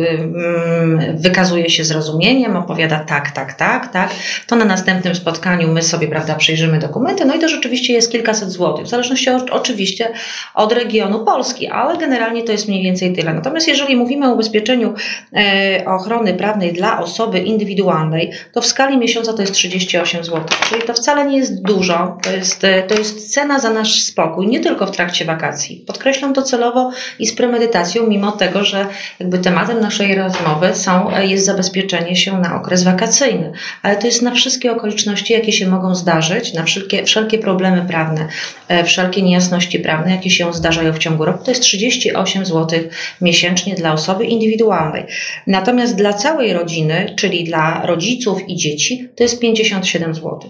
wykazuje 1.15 1.71
się 1.71 1.85
zrozumieniem, 1.85 2.57
opowiada 2.57 2.99
tak, 2.99 3.31
tak, 3.31 3.53
tak, 3.53 3.93
tak. 3.93 4.00
To 4.47 4.57
na 4.57 4.65
następnym 4.65 5.15
spotkaniu 5.15 5.69
my 5.69 5.83
sobie, 5.83 6.09
prawda, 6.09 6.35
przyjrzymy 6.35 6.79
dokumenty, 6.79 7.25
no 7.25 7.35
i 7.35 7.39
to 7.39 7.49
rzeczywiście 7.49 7.93
jest 7.93 8.13
kilkaset 8.13 8.51
złotych, 8.51 8.87
w 8.87 8.89
zależności 8.89 9.31
od, 9.31 9.51
oczywiście 9.51 10.13
od 10.55 10.73
regionu 10.73 11.25
Polski, 11.25 11.69
ale 11.69 11.99
generalnie 11.99 12.43
to 12.43 12.53
jest 12.53 12.69
mniej 12.69 12.83
więcej 12.83 13.13
tyle. 13.13 13.35
Natomiast 13.35 13.69
jeżeli 13.69 13.97
mówimy 13.97 14.29
o 14.29 14.33
ubezpieczeniu 14.33 14.95
e, 15.37 15.85
ochrony 15.87 16.35
prawnej 16.35 16.73
dla 16.73 17.01
osoby 17.01 17.39
indywidualnej, 17.39 18.31
to 18.53 18.61
w 18.61 18.67
skali 18.67 18.99
miesiąca 18.99 19.33
to 19.33 19.41
jest 19.41 19.55
38 19.55 20.25
zł, 20.25 20.45
czyli 20.69 20.83
to 20.83 20.95
wcale 20.95 21.27
nie 21.27 21.39
jest 21.39 21.63
dużo, 21.63 22.19
to 22.23 22.31
jest, 22.31 22.65
e, 22.65 22.83
to 22.83 22.95
jest 22.95 23.35
cena 23.35 23.59
za 23.59 23.71
nasz 23.71 24.03
spokój, 24.03 24.47
nie 24.47 24.61
tylko 24.61 24.87
w 24.87 24.91
trakcie 24.91 25.25
wakacji. 25.25 25.85
Podkreślam 25.87 26.35
to 26.35 26.43
celowo 26.43 26.91
i 27.19 27.27
z 27.27 27.35
premedytacją, 27.35 28.07
mimo 28.07 28.33
tego, 28.33 28.65
że 28.65 28.87
jakby 29.21 29.39
tematem 29.39 29.81
naszej 29.81 30.15
rozmowy 30.15 30.75
są, 30.75 31.11
e, 31.11 31.27
jest 31.27 31.45
zabezpieczenie 31.45 32.17
się 32.17 32.41
na 32.41 32.57
okres 32.57 32.85
wakacyjny, 32.85 33.53
ale 33.91 33.99
to 33.99 34.07
jest 34.07 34.23
na 34.23 34.31
wszystkie 34.35 34.73
okoliczności, 34.73 35.33
jakie 35.33 35.53
się 35.53 35.67
mogą 35.67 35.95
zdarzyć, 35.95 36.53
na 36.53 36.65
wszelkie, 36.65 37.05
wszelkie 37.05 37.39
problemy 37.39 37.85
prawne, 37.89 38.29
e, 38.69 38.85
wszelkie 38.85 39.23
niejasności 39.23 39.79
prawne, 39.79 40.11
jakie 40.11 40.31
się 40.31 40.53
zdarzają 40.53 40.93
w 40.93 40.99
ciągu 40.99 41.25
roku, 41.25 41.45
to 41.45 41.51
jest 41.51 41.63
38 41.63 42.47
zł 42.47 42.81
miesięcznie 43.21 43.75
dla 43.75 43.93
osoby 43.93 44.25
indywidualnej. 44.25 45.05
Natomiast 45.47 45.97
dla 45.97 46.13
całej 46.13 46.53
rodziny, 46.53 47.15
czyli 47.17 47.45
dla 47.45 47.87
rodziców 47.87 48.49
i 48.49 48.57
dzieci, 48.57 49.09
to 49.17 49.23
jest 49.23 49.41
57 49.41 50.15
zł. 50.15 50.41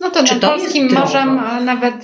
No 0.00 0.10
to 0.10 0.24
Czy 0.24 0.34
nad 0.34 0.42
to 0.42 0.48
polskim 0.48 0.88
drogo? 0.88 1.04
morzem 1.04 1.38
a 1.38 1.60
nawet 1.60 1.94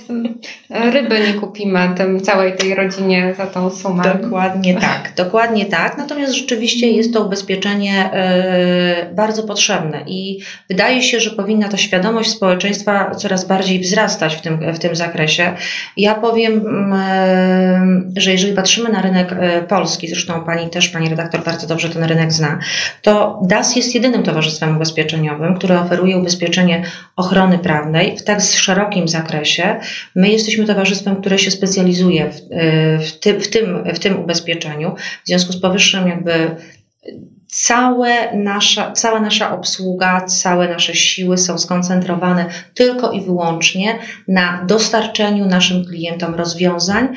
e, 0.69 0.91
ryby 0.91 1.19
nie 1.19 1.33
kupimy 1.33 1.89
tym, 1.97 2.21
całej 2.21 2.57
tej 2.57 2.75
rodzinie 2.75 3.33
za 3.37 3.47
tą 3.47 3.69
sumę. 3.69 4.03
Dokładnie 4.21 4.73
tak, 4.73 5.13
dokładnie 5.15 5.65
tak. 5.65 5.97
Natomiast 5.97 6.33
rzeczywiście 6.33 6.91
jest 6.91 7.13
to 7.13 7.25
ubezpieczenie 7.25 8.11
e, 8.13 9.13
bardzo 9.13 9.43
potrzebne 9.43 10.03
i 10.07 10.39
wydaje 10.69 11.03
się, 11.03 11.19
że 11.19 11.31
powinna 11.31 11.67
ta 11.67 11.77
świadomość 11.77 12.29
społeczeństwa 12.29 13.15
coraz 13.15 13.47
bardziej 13.47 13.79
wzrastać 13.79 14.35
w 14.35 14.41
tym, 14.41 14.73
w 14.73 14.79
tym 14.79 14.95
zakresie. 14.95 15.53
Ja 15.97 16.15
powiem, 16.15 16.53
mm, 16.53 16.93
e, 16.93 18.21
że 18.21 18.31
jeżeli 18.31 18.53
patrzymy 18.53 18.89
na 18.89 19.01
rynek 19.01 19.35
polski, 19.67 20.07
zresztą 20.07 20.41
pani 20.41 20.69
też, 20.69 20.89
pani 20.89 21.09
redaktor 21.09 21.43
bardzo 21.43 21.67
dobrze 21.67 21.89
ten 21.89 22.03
rynek 22.03 22.33
zna, 22.33 22.59
to 23.01 23.41
DAS 23.47 23.75
jest 23.75 23.95
jedynym 23.95 24.23
towarzystwem 24.23 24.75
ubezpieczeniowym, 24.75 25.55
które 25.55 25.81
oferuje 25.81 26.17
ubezpieczenie 26.17 26.83
ochrony 27.15 27.59
prawnej 27.87 28.17
w 28.17 28.23
tak 28.23 28.41
szerokim 28.41 29.07
zakresie. 29.07 29.79
My 30.15 30.29
jesteśmy 30.29 30.65
towarzystwem, 30.65 31.15
które 31.15 31.39
się 31.39 31.51
specjalizuje 31.51 32.31
w, 32.31 32.35
e, 32.51 32.99
w, 32.99 33.19
tym, 33.19 33.41
w, 33.41 33.47
tym, 33.47 33.83
w 33.93 33.99
tym 33.99 34.19
ubezpieczeniu. 34.19 34.95
W 35.23 35.27
związku 35.27 35.53
z 35.53 35.61
powyższym 35.61 36.07
jakby 36.07 36.55
całe 37.47 38.35
nasza, 38.35 38.91
cała 38.91 39.19
nasza 39.19 39.55
obsługa, 39.55 40.21
całe 40.21 40.67
nasze 40.67 40.95
siły 40.95 41.37
są 41.37 41.57
skoncentrowane 41.57 42.45
tylko 42.73 43.11
i 43.11 43.21
wyłącznie 43.21 43.99
na 44.27 44.65
dostarczeniu 44.65 45.45
naszym 45.45 45.85
klientom 45.85 46.35
rozwiązań, 46.35 47.07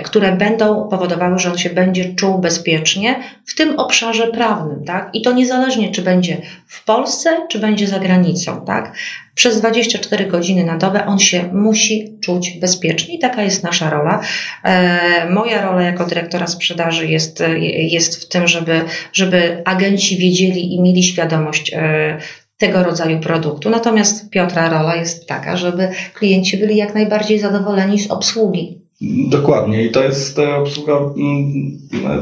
które 0.00 0.32
będą 0.36 0.88
powodowały, 0.88 1.38
że 1.38 1.50
on 1.50 1.58
się 1.58 1.70
będzie 1.70 2.14
czuł 2.14 2.38
bezpiecznie 2.38 3.20
w 3.46 3.54
tym 3.54 3.78
obszarze 3.78 4.26
prawnym, 4.26 4.84
tak? 4.84 5.10
I 5.12 5.22
to 5.22 5.32
niezależnie, 5.32 5.90
czy 5.90 6.02
będzie 6.02 6.36
w 6.66 6.84
Polsce, 6.84 7.46
czy 7.48 7.58
będzie 7.58 7.86
za 7.86 7.98
granicą, 7.98 8.64
tak? 8.64 8.94
Przez 9.34 9.60
24 9.60 10.26
godziny 10.26 10.64
na 10.64 10.78
dobę 10.78 11.06
on 11.06 11.18
się 11.18 11.42
musi 11.52 12.18
czuć 12.20 12.50
bezpiecznie 12.60 13.14
i 13.14 13.18
taka 13.18 13.42
jest 13.42 13.62
nasza 13.62 13.90
rola. 13.90 14.20
E, 14.64 15.30
moja 15.30 15.62
rola 15.62 15.82
jako 15.82 16.06
dyrektora 16.06 16.46
sprzedaży 16.46 17.06
jest, 17.06 17.40
e, 17.40 17.58
jest 17.58 18.24
w 18.24 18.28
tym, 18.28 18.48
żeby, 18.48 18.80
żeby 19.12 19.62
agenci 19.64 20.16
wiedzieli 20.16 20.74
i 20.74 20.80
mieli 20.80 21.02
świadomość 21.02 21.72
e, 21.74 22.18
tego 22.58 22.82
rodzaju 22.82 23.20
produktu. 23.20 23.70
Natomiast 23.70 24.30
Piotra 24.30 24.68
rola 24.68 24.96
jest 24.96 25.26
taka, 25.26 25.56
żeby 25.56 25.88
klienci 26.14 26.56
byli 26.56 26.76
jak 26.76 26.94
najbardziej 26.94 27.38
zadowoleni 27.38 28.00
z 28.00 28.10
obsługi. 28.10 28.81
Dokładnie 29.28 29.84
i 29.84 29.90
to 29.90 30.04
jest 30.04 30.38
e, 30.38 30.54
obsługa 30.56 30.92
mm, 30.92 31.78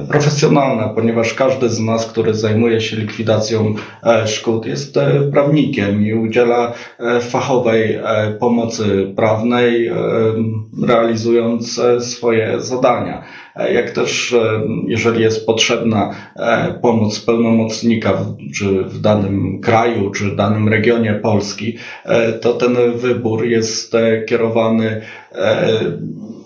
profesjonalna, 0.09 0.89
ponieważ 0.89 1.35
każdy 1.35 1.69
z 1.69 1.81
nas, 1.81 2.07
który 2.07 2.35
zajmuje 2.35 2.81
się 2.81 2.97
likwidacją 2.97 3.75
e, 4.05 4.27
szkód, 4.29 4.67
jest 4.67 4.97
e, 4.97 5.21
prawnikiem 5.33 6.07
i 6.07 6.15
udziela 6.15 6.73
e, 6.99 7.21
fachowej 7.21 7.95
e, 7.95 8.03
pomocy 8.41 9.13
prawnej, 9.17 9.87
e, 9.87 9.95
realizując 10.87 11.79
e, 11.79 12.01
swoje 12.01 12.61
zadania. 12.61 13.23
E, 13.57 13.73
Jak 13.75 13.91
też, 13.91 14.33
e, 14.33 14.61
jeżeli 14.87 15.23
jest 15.23 15.47
potrzebna 15.47 16.11
e, 16.37 16.75
pomoc 16.83 17.21
pełnomocnika, 17.21 18.13
w- 18.13 18.37
czy 18.55 18.85
w 18.85 19.01
danym 19.01 19.61
kraju, 19.61 20.11
czy 20.11 20.37
danym 20.37 20.69
regionie 20.69 21.15
Polski, 21.15 21.77
e, 22.05 22.33
to 22.33 22.53
ten 22.53 22.77
wybór 22.97 23.45
jest 23.47 23.95
e, 23.95 24.23
kierowany 24.25 25.01
e, 25.35 25.69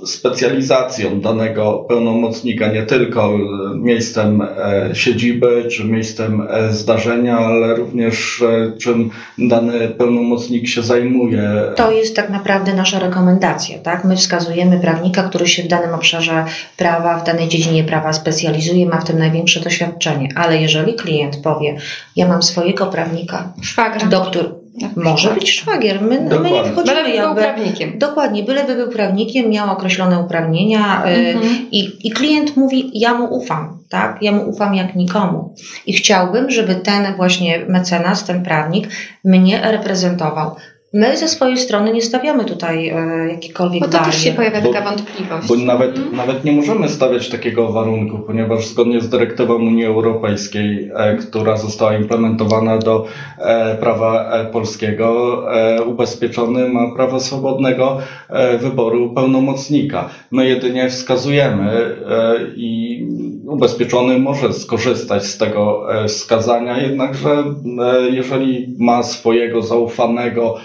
specjalizacją 0.07 1.21
danego 1.21 1.85
pełnomocnika, 1.88 2.73
nie 2.73 2.83
tylko 2.83 3.35
e, 3.35 3.38
miejscem 3.77 4.43
e, 4.43 4.90
siedziby 4.95 5.64
czy 5.71 5.85
miejscem 5.85 6.47
e, 6.51 6.73
zdarzenia, 6.73 7.38
ale 7.38 7.75
również 7.75 8.45
czym 8.81 9.11
dany 9.38 9.88
pełnomocnik 9.88 10.69
się 10.69 10.83
zajmuje. 10.83 11.51
To 11.77 11.90
jest 11.90 12.17
tak 12.17 12.31
naprawdę 12.31 12.75
nasza 12.75 12.99
rekomendacja, 12.99 13.79
tak? 13.79 14.05
My 14.05 14.17
wskazujemy 14.17 14.81
prawnika, 14.81 15.23
który 15.23 15.47
się 15.47 15.62
w 15.62 15.69
danym 15.69 15.95
obszarze 15.95 16.45
prawa, 16.77 17.19
w 17.19 17.27
danej 17.27 17.49
dziedzinie 17.49 17.85
prawa 17.85 18.12
specjalizuje, 18.12 18.87
ma 18.87 19.01
w 19.01 19.05
tym 19.05 19.19
największe 19.19 19.61
doświadczenie. 19.61 20.29
Ale 20.37 20.61
jeżeli 20.61 20.95
klient 20.95 21.37
powie, 21.37 21.77
ja 22.17 22.29
mam 22.29 22.43
swojego 22.43 22.87
prawnika, 22.87 23.53
Szwagra. 23.62 24.07
doktor, 24.07 24.63
Tak, 24.81 24.97
może 24.97 25.19
szwagra. 25.19 25.41
być 25.41 25.51
szwagier, 25.51 26.03
my, 26.03 26.21
my 26.41 26.51
nie 26.51 26.65
wchodzimy 26.65 26.85
Byle 26.85 27.05
był 27.05 27.15
jakby... 27.15 27.41
prawnikiem. 27.43 27.99
Dokładnie, 27.99 28.43
byleby 28.43 28.75
był 28.75 28.89
prawnikiem, 28.89 29.51
miał 29.51 29.71
określone 29.73 30.21
uprawnienia 30.21 31.03
y, 31.07 31.35
Mhm. 31.35 31.55
i, 31.73 32.07
i 32.07 32.11
klient 32.11 32.57
mówi, 32.57 32.91
ja 32.95 33.15
mu 33.15 33.25
ufam, 33.35 33.79
tak? 33.89 34.19
Ja 34.23 34.33
mu 34.33 34.49
ufam 34.51 34.75
jak 34.75 34.95
nikomu. 34.95 35.55
I 35.87 35.93
chciałbym, 35.93 36.51
żeby 36.51 36.75
ten 36.75 37.15
właśnie 37.17 37.59
mecenas, 37.69 38.25
ten 38.25 38.43
prawnik 38.45 38.89
mnie 39.25 39.61
reprezentował. 39.63 40.57
My 40.96 41.16
ze 41.16 41.28
swojej 41.28 41.57
strony 41.57 41.92
nie 41.92 42.02
stawiamy 42.02 42.44
tutaj 42.44 42.88
e, 42.88 43.28
jakichkolwiek 43.30 43.83
Bo 43.83 43.88
to 43.88 44.04
też 44.04 44.18
się 44.24 44.33
pojawia 44.33 44.61
Bo- 44.61 44.72
taka 44.72 44.85
wątpliwość. 44.90 45.48
Bo 45.48 45.57
nawet, 45.57 45.96
Mhm. 45.98 46.16
nawet 46.16 46.44
nie 46.44 46.52
możemy 46.52 46.88
stawiać 46.88 47.28
takiego 47.28 47.68
warunku, 47.72 48.18
ponieważ 48.18 48.66
zgodnie 48.66 49.00
z 49.00 49.09
dyrektywą 49.09 49.54
Unii 49.54 49.85
Europejskiej, 49.85 50.90
e, 50.96 51.16
która 51.16 51.57
została 51.57 51.96
implementowana 51.96 52.78
do 52.78 53.07
e, 53.38 53.74
prawa 53.76 54.30
e, 54.33 54.44
polskiego, 54.44 55.42
e, 55.57 55.83
ubezpieczony 55.83 56.68
ma 56.68 56.94
prawo 56.96 57.20
swobodnego 57.20 57.98
e, 58.30 58.59
wyboru 58.59 59.14
pełnomocnika. 59.14 60.09
My 60.30 60.48
jedynie 60.48 60.88
wskazujemy 60.88 61.70
e, 61.72 62.35
i 62.57 63.04
ubezpieczony 63.46 64.18
może 64.18 64.52
skorzystać 64.52 65.26
z 65.26 65.38
tego 65.38 65.94
e, 66.02 66.09
wskazania, 66.09 66.78
jednakże 66.78 67.30
e, 67.30 68.00
jeżeli 68.11 68.76
ma 68.78 69.02
swojego 69.02 69.62
zaufanego 69.62 70.57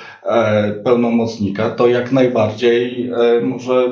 pełnomocnika, 0.83 1.69
to 1.69 1.87
jak 1.87 2.11
najbardziej 2.11 3.09
e, 3.09 3.41
może 3.41 3.87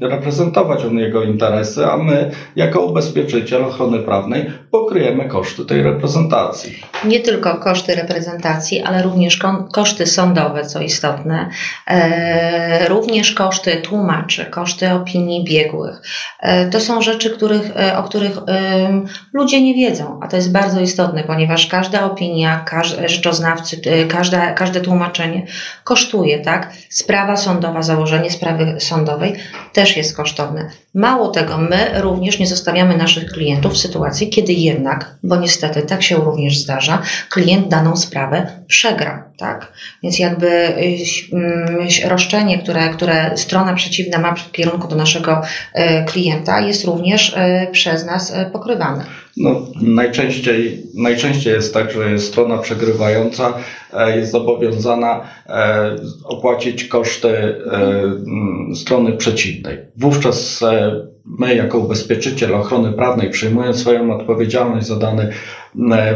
reprezentować 0.00 0.84
on 0.84 0.98
jego 0.98 1.22
interesy, 1.22 1.86
a 1.86 1.96
my 1.96 2.30
jako 2.56 2.80
ubezpieczyciel 2.80 3.64
ochrony 3.64 3.98
prawnej 3.98 4.50
pokryjemy 4.70 5.28
koszty 5.28 5.64
tej 5.64 5.82
reprezentacji. 5.82 6.82
Nie 7.04 7.20
tylko 7.20 7.54
koszty 7.54 7.94
reprezentacji, 7.94 8.82
ale 8.82 9.02
również 9.02 9.38
koszty 9.72 10.06
sądowe, 10.06 10.64
co 10.64 10.80
istotne, 10.80 11.50
e, 11.86 12.88
również 12.88 13.32
koszty 13.32 13.76
tłumaczy, 13.76 14.44
koszty 14.44 14.92
opinii 14.92 15.44
biegłych. 15.44 16.02
E, 16.40 16.70
to 16.70 16.80
są 16.80 17.02
rzeczy, 17.02 17.30
których, 17.30 17.76
e, 17.76 17.98
o 17.98 18.02
których 18.02 18.38
ludzie 19.32 19.62
nie 19.62 19.74
wiedzą, 19.74 20.20
a 20.22 20.28
to 20.28 20.36
jest 20.36 20.52
bardzo 20.52 20.80
istotne, 20.80 21.24
ponieważ 21.24 21.66
każda 21.66 22.04
opinia, 22.04 22.64
każdy 22.66 23.08
rzeczoznawcy, 23.08 23.80
e, 23.86 24.04
każda, 24.04 24.52
każde 24.52 24.80
tłumaczenie 24.80 25.46
kosztuje, 25.84 26.38
tak? 26.38 26.72
Sprawa 26.90 27.36
sądowa, 27.36 27.82
założenie 27.82 28.30
sprawy 28.30 28.76
sądowej 28.78 29.34
też 29.72 29.96
jest 29.96 30.16
kosztowne. 30.16 30.70
Mało 30.94 31.28
tego, 31.28 31.58
my 31.58 31.90
również 31.94 32.38
nie 32.38 32.46
zostawiamy 32.46 32.96
naszych 32.96 33.32
klientów 33.32 33.72
w 33.72 33.78
sytuacji, 33.78 34.30
kiedy 34.30 34.52
jednak, 34.52 35.14
bo 35.22 35.36
niestety 35.36 35.82
tak 35.82 36.02
się 36.02 36.16
również 36.16 36.58
zdarza, 36.58 37.02
klient 37.30 37.68
daną 37.68 37.96
sprawę 37.96 38.46
przegra, 38.66 39.30
tak? 39.38 39.72
Więc 40.02 40.18
jakby 40.18 40.48
y, 40.48 40.98
mm, 41.32 41.88
roszczenie, 42.08 42.58
które, 42.58 42.88
które 42.88 43.36
strona 43.36 43.74
przeciwna 43.74 44.18
ma 44.18 44.34
w 44.34 44.52
kierunku 44.52 44.88
do 44.88 44.96
naszego 44.96 45.42
y, 45.42 46.04
klienta 46.04 46.60
jest 46.60 46.84
również 46.84 47.28
y, 47.28 47.72
przez 47.72 48.06
nas 48.06 48.32
pokrywane. 48.52 49.04
No, 49.36 49.66
najczęściej, 49.82 50.82
najczęściej 50.94 51.52
jest 51.52 51.74
tak, 51.74 51.90
że 51.92 52.18
strona 52.18 52.58
przegrywająca, 52.58 53.54
e, 53.92 54.16
jest 54.16 54.32
zobowiązana 54.32 55.20
e, 55.46 55.96
opłacić 56.24 56.84
koszty 56.84 57.28
e, 57.28 57.54
mm, 57.72 58.76
strony 58.76 59.12
przeciwnej. 59.12 59.78
Wówczas 59.96 60.64
my, 61.24 61.54
jako 61.54 61.78
ubezpieczyciel 61.78 62.54
ochrony 62.54 62.92
prawnej, 62.92 63.30
przyjmując 63.30 63.76
swoją 63.76 64.16
odpowiedzialność 64.16 64.86
za 64.86 64.96
dany 64.96 65.32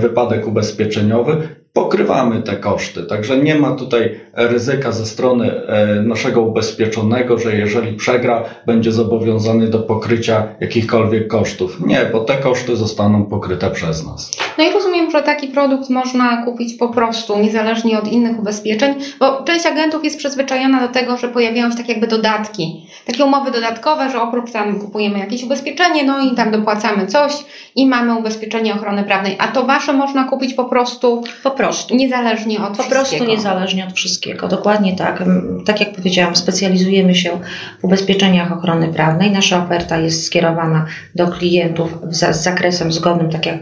wypadek 0.01 0.47
ubezpieczeniowy, 0.47 1.49
pokrywamy 1.77 2.43
te 2.43 2.57
koszty. 2.57 3.03
Także 3.03 3.37
nie 3.37 3.55
ma 3.55 3.73
tutaj 3.73 4.21
ryzyka 4.33 4.93
ze 4.93 5.07
strony 5.07 5.67
e, 5.67 6.03
naszego 6.03 6.41
ubezpieczonego, 6.41 7.39
że 7.39 7.57
jeżeli 7.57 7.97
przegra, 7.97 8.45
będzie 8.67 8.93
zobowiązany 8.93 9.69
do 9.69 9.79
pokrycia 9.79 10.49
jakichkolwiek 10.61 11.29
kosztów. 11.29 11.87
Nie, 11.87 12.11
bo 12.13 12.21
te 12.21 12.37
koszty 12.37 12.77
zostaną 12.77 13.25
pokryte 13.25 13.71
przez 13.71 14.07
nas. 14.07 14.31
No 14.59 14.65
i 14.65 14.73
rozumiem, 14.73 15.11
że 15.11 15.23
taki 15.23 15.49
produkt 15.49 15.91
można 15.91 16.45
kupić 16.45 16.75
po 16.75 16.89
prostu, 16.89 17.39
niezależnie 17.39 17.99
od 17.99 18.13
innych 18.13 18.39
ubezpieczeń, 18.39 18.95
bo 19.21 19.43
część 19.43 19.67
agentów 19.67 20.05
jest 20.05 20.19
przyzwyczajona 20.19 20.81
do 20.81 20.89
tego, 20.89 21.17
że 21.17 21.29
pojawiają 21.29 21.71
się 21.71 21.77
tak 21.77 21.89
jakby 21.89 22.07
dodatki, 22.07 22.87
takie 23.07 23.25
umowy 23.25 23.51
dodatkowe, 23.51 24.11
że 24.11 24.23
oprócz 24.23 24.53
tam 24.53 24.81
kupujemy 24.81 25.19
jakieś 25.19 25.43
ubezpieczenie, 25.43 26.05
no 26.05 26.21
i 26.21 26.35
tam 26.35 26.51
dopłacamy 26.51 27.07
coś 27.07 27.33
i 27.77 27.87
mamy 27.87 28.15
ubezpieczenie 28.15 28.75
ochrony 28.75 29.05
prawnej. 29.05 29.37
A 29.39 29.49
to 29.49 29.65
wasze 29.65 29.93
można 29.93 30.25
kupić 30.25 30.55
po 30.55 30.65
prostu. 30.65 31.23
Po 31.43 31.51
prostu. 31.51 31.66
Niezależnie 31.91 32.61
od 32.61 32.77
Po 32.77 32.85
prostu 32.85 33.25
niezależnie 33.25 33.87
od 33.87 33.93
wszystkiego. 33.93 34.49
Dokładnie 34.49 34.97
tak. 34.97 35.23
Tak 35.67 35.81
jak 35.81 35.93
powiedziałam, 35.93 36.37
specjalizujemy 36.37 37.15
się 37.15 37.31
w 37.81 37.85
ubezpieczeniach 37.85 38.53
ochrony 38.53 38.89
prawnej. 38.89 39.31
Nasza 39.31 39.65
oferta 39.65 39.99
jest 39.99 40.27
skierowana 40.27 40.87
do 41.15 41.29
klientów 41.29 41.99
z 42.11 42.37
zakresem 42.37 42.93
zgodnym, 42.93 43.31
tak 43.31 43.47
jak 43.47 43.57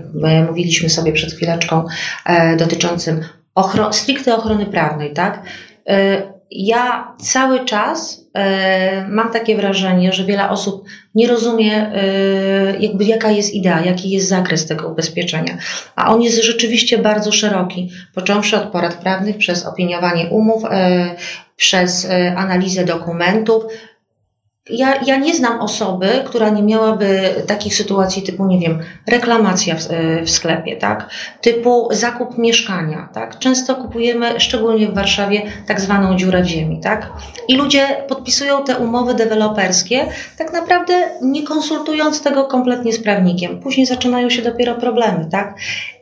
mówiliśmy 0.49 0.90
sobie 0.90 1.12
przed 1.12 1.33
chwileczką, 1.33 1.85
e, 2.27 2.57
dotyczącym 2.57 3.21
ochro 3.55 3.93
stricte 3.93 4.37
ochrony 4.37 4.67
prawnej, 4.67 5.12
tak? 5.12 5.43
Ja 6.57 7.14
cały 7.19 7.64
czas 7.64 8.27
e, 8.35 9.09
mam 9.09 9.33
takie 9.33 9.57
wrażenie, 9.57 10.12
że 10.12 10.25
wiele 10.25 10.49
osób 10.49 10.85
nie 11.14 11.29
rozumie, 11.29 11.73
e, 11.77 12.03
jakby 12.81 13.05
jaka 13.05 13.31
jest 13.31 13.55
idea, 13.55 13.85
jaki 13.85 14.11
jest 14.11 14.29
zakres 14.29 14.67
tego 14.67 14.88
ubezpieczenia. 14.88 15.59
A 15.97 16.14
on 16.14 16.23
jest 16.23 16.43
rzeczywiście 16.43 16.99
bardzo 16.99 17.33
szeroki, 17.33 17.90
począwszy 18.14 18.57
od 18.57 18.69
porad 18.69 18.95
prawnych, 18.95 19.38
przez 19.38 19.67
opiniowanie 19.67 20.27
umów, 20.27 20.64
e, 20.71 21.14
przez 21.57 22.09
analizę 22.37 22.85
dokumentów, 22.85 23.64
ja, 24.70 25.03
ja 25.07 25.16
nie 25.16 25.35
znam 25.35 25.61
osoby, 25.61 26.09
która 26.24 26.50
nie 26.50 26.62
miałaby 26.62 27.35
takich 27.46 27.74
sytuacji 27.74 28.22
typu, 28.22 28.46
nie 28.46 28.59
wiem, 28.59 28.79
reklamacja 29.07 29.74
w, 29.74 29.81
w, 30.24 30.31
sklepie, 30.31 30.77
tak? 30.77 31.11
Typu 31.40 31.88
zakup 31.90 32.38
mieszkania, 32.38 33.09
tak? 33.14 33.38
Często 33.38 33.74
kupujemy, 33.74 34.40
szczególnie 34.40 34.88
w 34.88 34.94
Warszawie, 34.94 35.42
tak 35.66 35.81
zwaną 35.81 36.16
dziurę 36.16 36.42
w 36.42 36.46
ziemi, 36.46 36.81
tak? 36.81 37.12
I 37.48 37.57
ludzie 37.57 37.87
podpisują 38.09 38.64
te 38.64 38.79
umowy 38.79 39.14
deweloperskie, 39.14 40.07
tak 40.38 40.53
naprawdę 40.53 40.94
nie 41.22 41.42
konsultując 41.42 42.22
tego 42.22 42.44
kompletnie 42.44 42.92
z 42.92 43.03
prawnikiem. 43.03 43.61
Później 43.61 43.87
zaczynają 43.87 44.31
się 44.31 44.42
dopiero 44.42 44.74
problemy, 44.74 45.29
tak? 45.31 45.55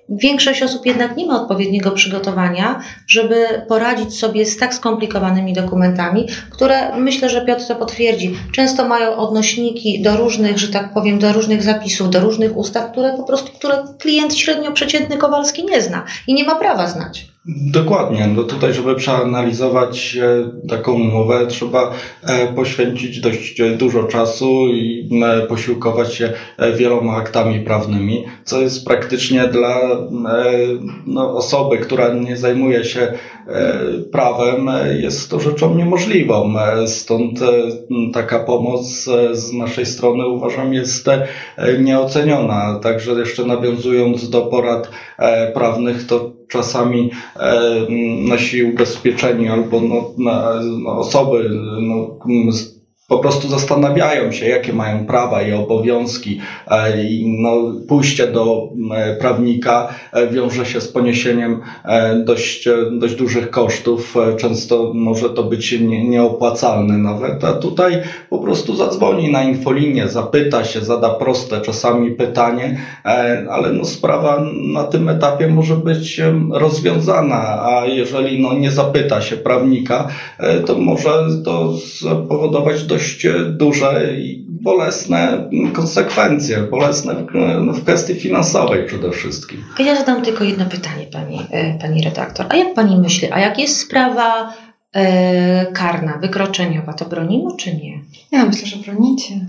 Większość 0.09 0.63
osób 0.63 0.87
jednak 0.87 1.17
nie 1.17 1.27
ma 1.27 1.43
odpowiedniego 1.43 1.91
przygotowania, 1.91 2.81
żeby 3.09 3.47
poradzić 3.69 4.19
sobie 4.19 4.47
z 4.47 4.57
tak 4.57 4.75
skomplikowanymi 4.75 5.53
dokumentami, 5.53 6.29
które 6.51 6.97
myślę, 6.97 7.31
że 7.31 7.45
Piotr 7.45 7.67
to 7.67 7.77
potwierdzi. 7.77 8.37
Często 8.53 8.89
mają 8.89 9.17
odnośniki 9.17 10.03
do 10.03 10.17
różnych, 10.17 10.59
że 10.59 10.69
tak 10.69 10.95
powiem, 10.95 11.19
do 11.19 11.33
różnych 11.33 11.63
zapisów, 11.63 12.11
do 12.11 12.21
różnych 12.21 12.57
ustaw, 12.57 12.93
które 12.93 13.17
po 13.17 13.23
prostu, 13.23 13.53
które 13.53 13.85
klient 13.99 14.37
średnio 14.37 14.73
przeciętny 14.73 15.17
Kowalski 15.17 15.65
nie 15.65 15.83
zna 15.83 16.05
i 16.27 16.35
nie 16.35 16.45
ma 16.45 16.55
prawa 16.55 16.87
znać. 16.87 17.32
Dokładnie. 17.47 18.27
No 18.27 18.43
tutaj, 18.43 18.75
żeby 18.75 18.95
przeanalizować 18.95 20.17
e, 20.17 20.69
taką 20.69 20.93
umowę, 20.93 21.47
trzeba 21.47 21.93
e, 22.23 22.53
poświęcić 22.53 23.21
dość 23.21 23.61
e, 23.61 23.71
dużo 23.71 24.05
czasu 24.05 24.69
i 24.69 25.11
posiłkować 25.49 26.15
się 26.15 26.33
wieloma 26.77 27.17
aktami 27.17 27.61
prawnymi, 27.61 28.25
co 28.45 28.61
jest 28.61 28.87
praktycznie 28.87 29.49
dla 29.49 29.81
no, 31.07 31.37
osoby, 31.37 31.79
która 31.79 32.15
nie 32.15 32.37
zajmuje 32.37 32.85
się 32.85 33.13
prawem, 34.13 34.71
jest 35.01 35.31
to 35.31 35.41
rzeczą 35.41 35.75
niemożliwą. 35.75 36.55
Stąd 36.87 37.41
taka 38.13 38.39
pomoc 38.39 39.05
z 39.33 39.53
naszej 39.53 39.87
strony 39.87 40.27
uważam 40.27 40.75
jest 40.75 41.07
nieoceniona. 41.79 42.81
Także 42.83 43.13
jeszcze 43.13 43.45
nawiązując 43.45 44.31
do 44.31 44.43
porad 44.43 44.91
prawnych, 45.55 46.07
to 46.07 46.33
czasami 46.53 47.11
e, 47.37 47.61
nasi 48.29 48.65
ubezpieczeni 48.65 49.49
albo 49.49 49.81
no, 49.81 50.11
no, 50.19 50.99
osoby 50.99 51.51
no, 51.81 52.19
po 53.13 53.19
prostu 53.19 53.49
zastanawiają 53.49 54.33
się, 54.33 54.47
jakie 54.47 54.73
mają 54.73 55.07
prawa 55.07 55.43
i 55.43 55.53
obowiązki. 55.53 56.41
E, 56.71 56.95
no, 57.25 57.73
pójście 57.89 58.27
do 58.27 58.69
e, 58.95 59.17
prawnika 59.17 59.89
e, 60.13 60.27
wiąże 60.27 60.67
się 60.67 60.81
z 60.81 60.89
poniesieniem 60.89 61.61
dość, 62.25 62.69
dość 62.93 63.15
dużych 63.15 63.51
kosztów. 63.51 64.15
Często 64.37 64.93
może 64.95 65.31
to 65.31 65.43
być 65.43 65.73
nie, 65.81 66.09
nieopłacalne 66.09 66.99
nawet, 66.99 67.45
a 67.45 67.53
tutaj 67.53 68.03
po 68.31 68.39
prostu 68.39 68.77
zadzwoni 68.77 69.33
na 69.33 69.43
infolinię, 69.43 70.09
zapyta 70.09 70.65
się, 70.65 70.81
zada 70.81 71.11
proste 71.11 71.61
czasami 71.61 72.11
pytanie, 72.11 72.81
ale 73.51 73.73
no, 73.73 73.85
sprawa 73.85 74.45
na 74.75 74.85
tym 74.85 75.09
etapie 75.09 75.49
może 75.49 75.77
być 75.77 76.21
rozwiązana, 76.51 77.63
a 77.63 77.87
jeżeli 77.87 78.43
no, 78.43 78.55
nie 78.55 78.71
zapyta 78.71 79.21
się 79.23 79.37
prawnika, 79.37 80.09
to 80.67 80.79
może 80.79 81.11
to 81.45 81.77
spowodować 81.77 82.85
dość 82.85 83.02
dość 83.03 83.27
duże 83.51 84.15
i 84.15 84.47
bolesne 84.49 85.51
konsekwencje, 85.73 86.59
bolesne 86.59 87.15
w, 87.15 87.27
w 87.73 87.83
kwestii 87.83 88.15
finansowej 88.15 88.87
przede 88.87 89.11
wszystkim. 89.11 89.65
Ja 89.79 89.97
zadam 89.97 90.23
tylko 90.23 90.45
jedno 90.45 90.65
pytanie, 90.67 91.07
pani, 91.13 91.39
e, 91.51 91.79
pani 91.79 92.05
redaktor. 92.05 92.47
A 92.49 92.57
jak 92.57 92.75
pani 92.75 92.97
myśli, 92.97 93.29
a 93.33 93.41
jak 93.41 93.59
jest 93.59 93.81
sprawa 93.81 94.49
e, 94.49 94.72
karna, 95.73 96.19
wykroczeniowa, 96.19 96.93
to 96.93 97.05
bronimy 97.05 97.51
czy 97.59 97.75
nie? 97.75 98.01
Ja 98.31 98.45
myślę, 98.45 98.67
że 98.67 98.77
bronicie. 98.77 99.35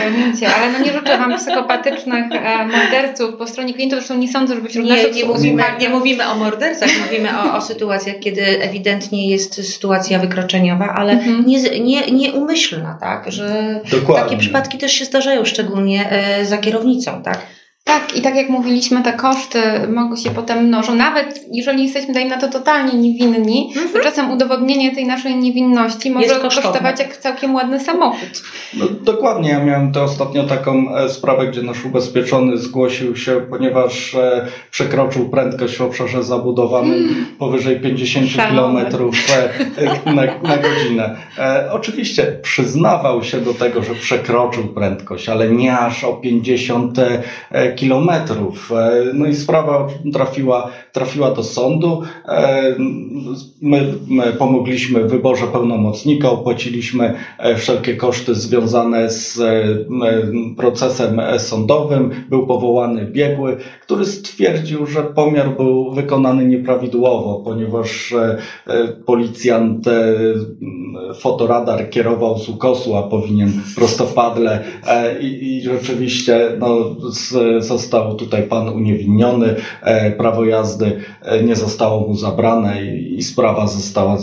bronicie, 0.00 0.54
ale 0.54 0.72
no 0.72 0.78
nie 0.78 0.92
życzę 0.92 1.18
Wam 1.18 1.36
psychopatycznych 1.38 2.24
e, 2.32 2.66
morderców 2.66 3.36
po 3.36 3.46
stronie 3.46 3.74
klientów, 3.74 3.98
zresztą 3.98 4.18
nie 4.18 4.32
sądzę, 4.32 4.54
żeby 4.54 4.68
wśród 4.68 4.84
nie, 4.84 5.10
nie, 5.10 5.24
mówimy, 5.24 5.62
nie 5.80 5.88
mówimy 5.88 6.28
o 6.28 6.36
mordercach, 6.36 6.88
mówimy 7.04 7.28
o, 7.38 7.56
o 7.56 7.60
sytuacjach, 7.60 8.16
kiedy 8.20 8.42
ewidentnie 8.42 9.30
jest 9.30 9.54
sytuacja 9.74 10.18
wykroczeniowa, 10.18 10.94
ale 10.94 11.12
mhm. 11.12 11.46
nie, 11.46 11.80
nie, 11.80 12.06
nieumyślna, 12.06 12.98
tak, 13.00 13.32
że 13.32 13.80
Dokładnie. 13.90 14.24
takie 14.24 14.36
przypadki 14.36 14.78
też 14.78 14.92
się 14.92 15.04
zdarzają, 15.04 15.44
szczególnie 15.44 16.10
e, 16.10 16.46
za 16.46 16.58
kierownicą, 16.58 17.22
tak. 17.22 17.38
Tak, 17.84 18.16
i 18.16 18.22
tak 18.22 18.36
jak 18.36 18.48
mówiliśmy, 18.48 19.02
te 19.02 19.12
koszty 19.12 19.58
mogą 19.88 20.16
się 20.16 20.30
potem 20.30 20.64
mnożą. 20.66 20.94
Nawet 20.94 21.44
jeżeli 21.52 21.84
jesteśmy, 21.84 22.14
dajmy 22.14 22.30
na 22.30 22.40
to, 22.40 22.48
totalnie 22.48 22.92
niewinni, 22.92 23.72
mm 23.76 23.88
-hmm. 23.88 23.92
to 23.92 24.00
czasem 24.00 24.30
udowodnienie 24.30 24.94
tej 24.94 25.06
naszej 25.06 25.36
niewinności 25.36 26.10
może 26.10 26.40
kosztować 26.40 26.98
jak 26.98 27.16
całkiem 27.16 27.54
ładny 27.54 27.80
samochód. 27.80 28.42
No, 28.74 28.86
dokładnie. 29.00 29.50
Ja 29.50 29.64
miałem 29.64 29.92
to 29.92 30.02
ostatnio 30.02 30.44
taką 30.44 30.96
e, 30.96 31.08
sprawę, 31.08 31.46
gdzie 31.46 31.62
nasz 31.62 31.84
ubezpieczony 31.84 32.58
zgłosił 32.58 33.16
się, 33.16 33.40
ponieważ 33.50 34.14
e, 34.14 34.46
przekroczył 34.70 35.28
prędkość 35.28 35.76
w 35.76 35.82
obszarze 35.82 36.22
zabudowanym 36.22 36.94
mm. 36.94 37.26
powyżej 37.38 37.80
50 37.80 38.26
km 38.36 38.76
e, 38.76 40.12
na, 40.12 40.22
na 40.42 40.56
godzinę. 40.56 41.16
E, 41.38 41.68
oczywiście 41.72 42.38
przyznawał 42.42 43.24
się 43.24 43.40
do 43.40 43.54
tego, 43.54 43.82
że 43.82 43.94
przekroczył 43.94 44.68
prędkość, 44.68 45.28
ale 45.28 45.48
nie 45.48 45.78
aż 45.78 46.04
o 46.04 46.12
50 46.12 46.98
km 47.50 47.71
kilometrów. 47.76 48.72
No 49.14 49.26
i 49.26 49.34
sprawa 49.34 49.88
trafiła, 50.12 50.70
trafiła 50.92 51.30
do 51.30 51.42
sądu. 51.44 52.02
My, 53.62 53.94
my 54.08 54.32
pomogliśmy 54.32 55.04
w 55.04 55.10
wyborze 55.10 55.46
pełnomocnika, 55.46 56.30
opłaciliśmy 56.30 57.14
wszelkie 57.56 57.96
koszty 57.96 58.34
związane 58.34 59.10
z 59.10 59.40
procesem 60.56 61.20
sądowym. 61.38 62.10
Był 62.28 62.46
powołany 62.46 63.06
biegły, 63.06 63.56
który 63.82 64.04
stwierdził, 64.04 64.86
że 64.86 65.02
pomiar 65.02 65.56
był 65.56 65.90
wykonany 65.90 66.46
nieprawidłowo, 66.46 67.42
ponieważ 67.44 68.14
policjant 69.06 69.84
fotoradar 71.20 71.90
kierował 71.90 72.38
z 72.38 72.48
ukosu, 72.48 72.96
a 72.96 73.02
powinien 73.02 73.52
prostopadle 73.76 74.64
i, 75.20 75.26
i 75.26 75.62
rzeczywiście 75.62 76.56
no, 76.58 76.96
został 77.62 78.16
tutaj 78.16 78.42
pan 78.42 78.68
uniewinniony, 78.68 79.54
e, 79.82 80.10
prawo 80.10 80.44
jazdy 80.44 81.00
e, 81.22 81.42
nie 81.42 81.56
zostało 81.56 82.08
mu 82.08 82.14
zabrane 82.14 82.84
i, 82.84 83.22
sprawa 83.22 83.66
została 83.66 84.16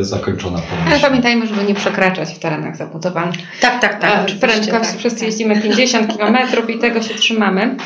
e, 0.00 0.04
zakończona. 0.04 0.58
Ale 0.86 1.00
pamiętajmy, 1.00 1.46
żeby 1.46 1.64
nie 1.64 1.74
przekraczać 1.74 2.34
w 2.34 2.38
terenach 2.38 2.76
zabudowanych. 2.76 3.36
Tak, 3.60 3.80
tak, 3.80 4.00
tak. 4.00 4.26
Prędkość 4.40 4.90
tak, 4.90 4.98
wszyscy 4.98 5.18
tak. 5.18 5.28
jeździmy 5.28 5.60
50 5.60 6.12
km 6.16 6.36
i 6.68 6.78
tego 6.78 7.02
się 7.02 7.14
trzymamy. 7.14 7.76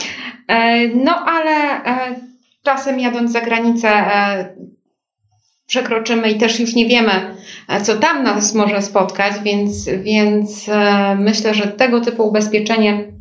No 0.94 1.12
ale 1.26 1.80
czasem 2.62 3.00
jadąc 3.00 3.32
za 3.32 3.40
granicę 3.40 3.88
przekroczymy 5.66 6.30
i 6.30 6.38
też 6.38 6.60
już 6.60 6.74
nie 6.74 6.86
wiemy, 6.86 7.12
co 7.82 7.96
tam 7.96 8.22
nas 8.22 8.54
może 8.54 8.82
spotkać, 8.82 9.32
więc, 9.44 9.88
więc 10.02 10.66
myślę, 11.18 11.54
że 11.54 11.66
tego 11.66 12.00
typu 12.00 12.28
ubezpieczenie 12.28 13.17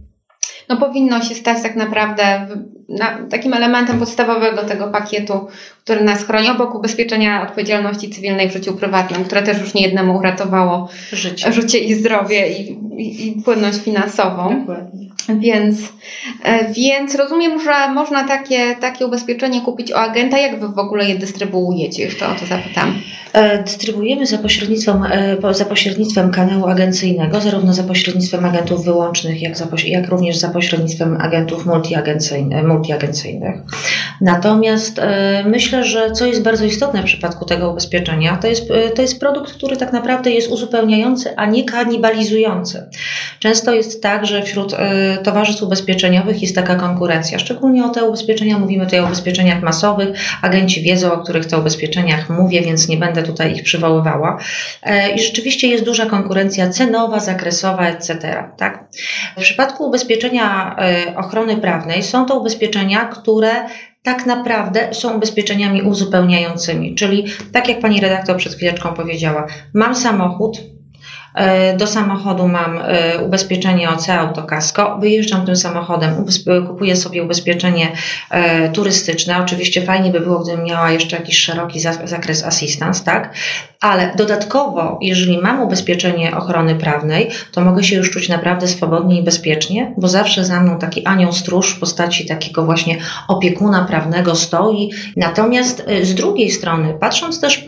no 0.69 0.77
powinno 0.77 1.21
się 1.21 1.35
stać 1.35 1.63
tak 1.63 1.75
naprawdę 1.75 2.47
takim 3.29 3.53
elementem 3.53 3.99
podstawowego 3.99 4.63
tego 4.63 4.87
pakietu, 4.87 5.47
który 5.83 6.03
nas 6.03 6.23
chroni 6.23 6.49
obok 6.49 6.75
ubezpieczenia 6.75 7.43
odpowiedzialności 7.43 8.09
cywilnej 8.09 8.49
w 8.49 8.53
życiu 8.53 8.73
prywatnym, 8.73 9.23
które 9.23 9.43
też 9.43 9.59
już 9.59 9.73
niejednemu 9.73 10.17
uratowało 10.17 10.89
życie, 11.11 11.53
życie 11.53 11.77
i 11.77 11.93
zdrowie 11.93 12.49
i, 12.49 12.71
i, 12.97 13.27
i 13.27 13.41
płynność 13.41 13.79
finansową. 13.79 14.59
Dokładnie. 14.59 15.07
Więc, 15.29 15.79
e, 16.43 16.73
więc 16.73 17.15
rozumiem, 17.15 17.61
że 17.61 17.93
można 17.93 18.27
takie, 18.27 18.75
takie 18.75 19.05
ubezpieczenie 19.05 19.61
kupić 19.61 19.91
u 19.91 19.95
agenta. 19.95 20.37
Jak 20.37 20.59
wy 20.59 20.67
w 20.67 20.79
ogóle 20.79 21.09
je 21.09 21.17
dystrybuujecie? 21.17 22.03
Jeszcze 22.03 22.27
o 22.27 22.35
to 22.35 22.45
zapytam. 22.45 23.01
E, 23.33 23.63
dystrybuujemy 23.63 24.27
za 24.27 24.37
pośrednictwem, 24.37 25.03
e, 25.03 25.53
za 25.53 25.65
pośrednictwem 25.65 26.31
kanału 26.31 26.67
agencyjnego, 26.67 27.41
zarówno 27.41 27.73
za 27.73 27.83
pośrednictwem 27.83 28.45
agentów 28.45 28.85
wyłącznych, 28.85 29.41
jak, 29.41 29.57
za, 29.57 29.67
jak 29.85 30.07
również 30.07 30.37
za 30.37 30.49
pośrednictwem 30.49 31.21
agentów 31.21 31.65
multiagencyjnych. 31.65 33.55
Natomiast 34.21 35.01
myślę, 35.45 35.83
że 35.83 36.11
co 36.11 36.25
jest 36.25 36.43
bardzo 36.43 36.65
istotne 36.65 37.01
w 37.01 37.05
przypadku 37.05 37.45
tego 37.45 37.71
ubezpieczenia, 37.71 38.37
to 38.37 38.47
jest, 38.47 38.67
to 38.95 39.01
jest 39.01 39.19
produkt, 39.19 39.53
który 39.53 39.77
tak 39.77 39.93
naprawdę 39.93 40.31
jest 40.31 40.51
uzupełniający, 40.51 41.35
a 41.35 41.45
nie 41.45 41.63
kanibalizujący. 41.63 42.89
Często 43.39 43.73
jest 43.73 44.03
tak, 44.03 44.25
że 44.25 44.43
wśród 44.43 44.75
towarzystw 45.17 45.63
ubezpieczeniowych 45.63 46.41
jest 46.41 46.55
taka 46.55 46.75
konkurencja. 46.75 47.39
Szczególnie 47.39 47.85
o 47.85 47.89
te 47.89 48.03
ubezpieczenia 48.03 48.57
mówimy 48.57 48.85
tutaj 48.85 48.99
o 48.99 49.05
ubezpieczeniach 49.05 49.63
masowych. 49.63 50.09
Agenci 50.41 50.81
wiedzą, 50.81 51.13
o 51.13 51.17
których 51.17 51.45
to 51.45 51.59
ubezpieczeniach 51.59 52.29
mówię, 52.29 52.61
więc 52.61 52.87
nie 52.87 52.97
będę 52.97 53.23
tutaj 53.23 53.55
ich 53.55 53.63
przywoływała. 53.63 54.37
E, 54.83 55.11
I 55.11 55.19
rzeczywiście 55.19 55.67
jest 55.67 55.83
duża 55.83 56.05
konkurencja 56.05 56.69
cenowa, 56.69 57.19
zakresowa, 57.19 57.87
etc. 57.87 58.43
Tak? 58.57 58.87
W 59.37 59.41
przypadku 59.41 59.85
ubezpieczenia 59.85 60.75
e, 60.79 61.17
ochrony 61.17 61.57
prawnej 61.57 62.03
są 62.03 62.25
to 62.25 62.39
ubezpieczenia, 62.39 63.05
które 63.05 63.51
tak 64.03 64.25
naprawdę 64.25 64.93
są 64.93 65.13
ubezpieczeniami 65.13 65.81
uzupełniającymi. 65.81 66.95
Czyli, 66.95 67.25
tak 67.51 67.69
jak 67.69 67.79
pani 67.79 68.01
redaktor 68.01 68.37
przed 68.37 68.55
chwileczką 68.55 68.93
powiedziała, 68.93 69.47
mam 69.73 69.95
samochód, 69.95 70.57
do 71.77 71.87
samochodu 71.87 72.47
mam 72.47 72.79
e, 72.81 73.19
ubezpieczenie 73.19 73.89
OC 73.89 74.09
Autokasko, 74.09 74.97
wyjeżdżam 75.01 75.45
tym 75.45 75.55
samochodem, 75.55 76.25
kupuję 76.67 76.95
sobie 76.95 77.23
ubezpieczenie 77.23 77.91
e, 78.31 78.69
turystyczne. 78.69 79.37
Oczywiście 79.37 79.81
fajnie 79.81 80.11
by 80.11 80.19
było, 80.19 80.39
gdybym 80.39 80.65
miała 80.65 80.91
jeszcze 80.91 81.15
jakiś 81.15 81.37
szeroki 81.37 81.79
zakres 82.03 82.43
assistance, 82.43 83.03
tak? 83.03 83.33
Ale 83.81 84.11
dodatkowo, 84.15 84.99
jeżeli 85.01 85.37
mam 85.37 85.61
ubezpieczenie 85.61 86.37
ochrony 86.37 86.75
prawnej, 86.75 87.29
to 87.51 87.61
mogę 87.61 87.83
się 87.83 87.95
już 87.95 88.11
czuć 88.11 88.29
naprawdę 88.29 88.67
swobodnie 88.67 89.19
i 89.19 89.23
bezpiecznie, 89.23 89.93
bo 89.97 90.07
zawsze 90.07 90.45
za 90.45 90.61
mną 90.61 90.79
taki 90.79 91.05
anioł 91.05 91.33
stróż 91.33 91.75
w 91.75 91.79
postaci 91.79 92.25
takiego 92.25 92.65
właśnie 92.65 92.97
opiekuna 93.27 93.85
prawnego 93.85 94.35
stoi. 94.35 94.89
Natomiast 95.17 95.85
z 96.03 96.15
drugiej 96.15 96.51
strony, 96.51 96.93
patrząc 96.99 97.41
też 97.41 97.65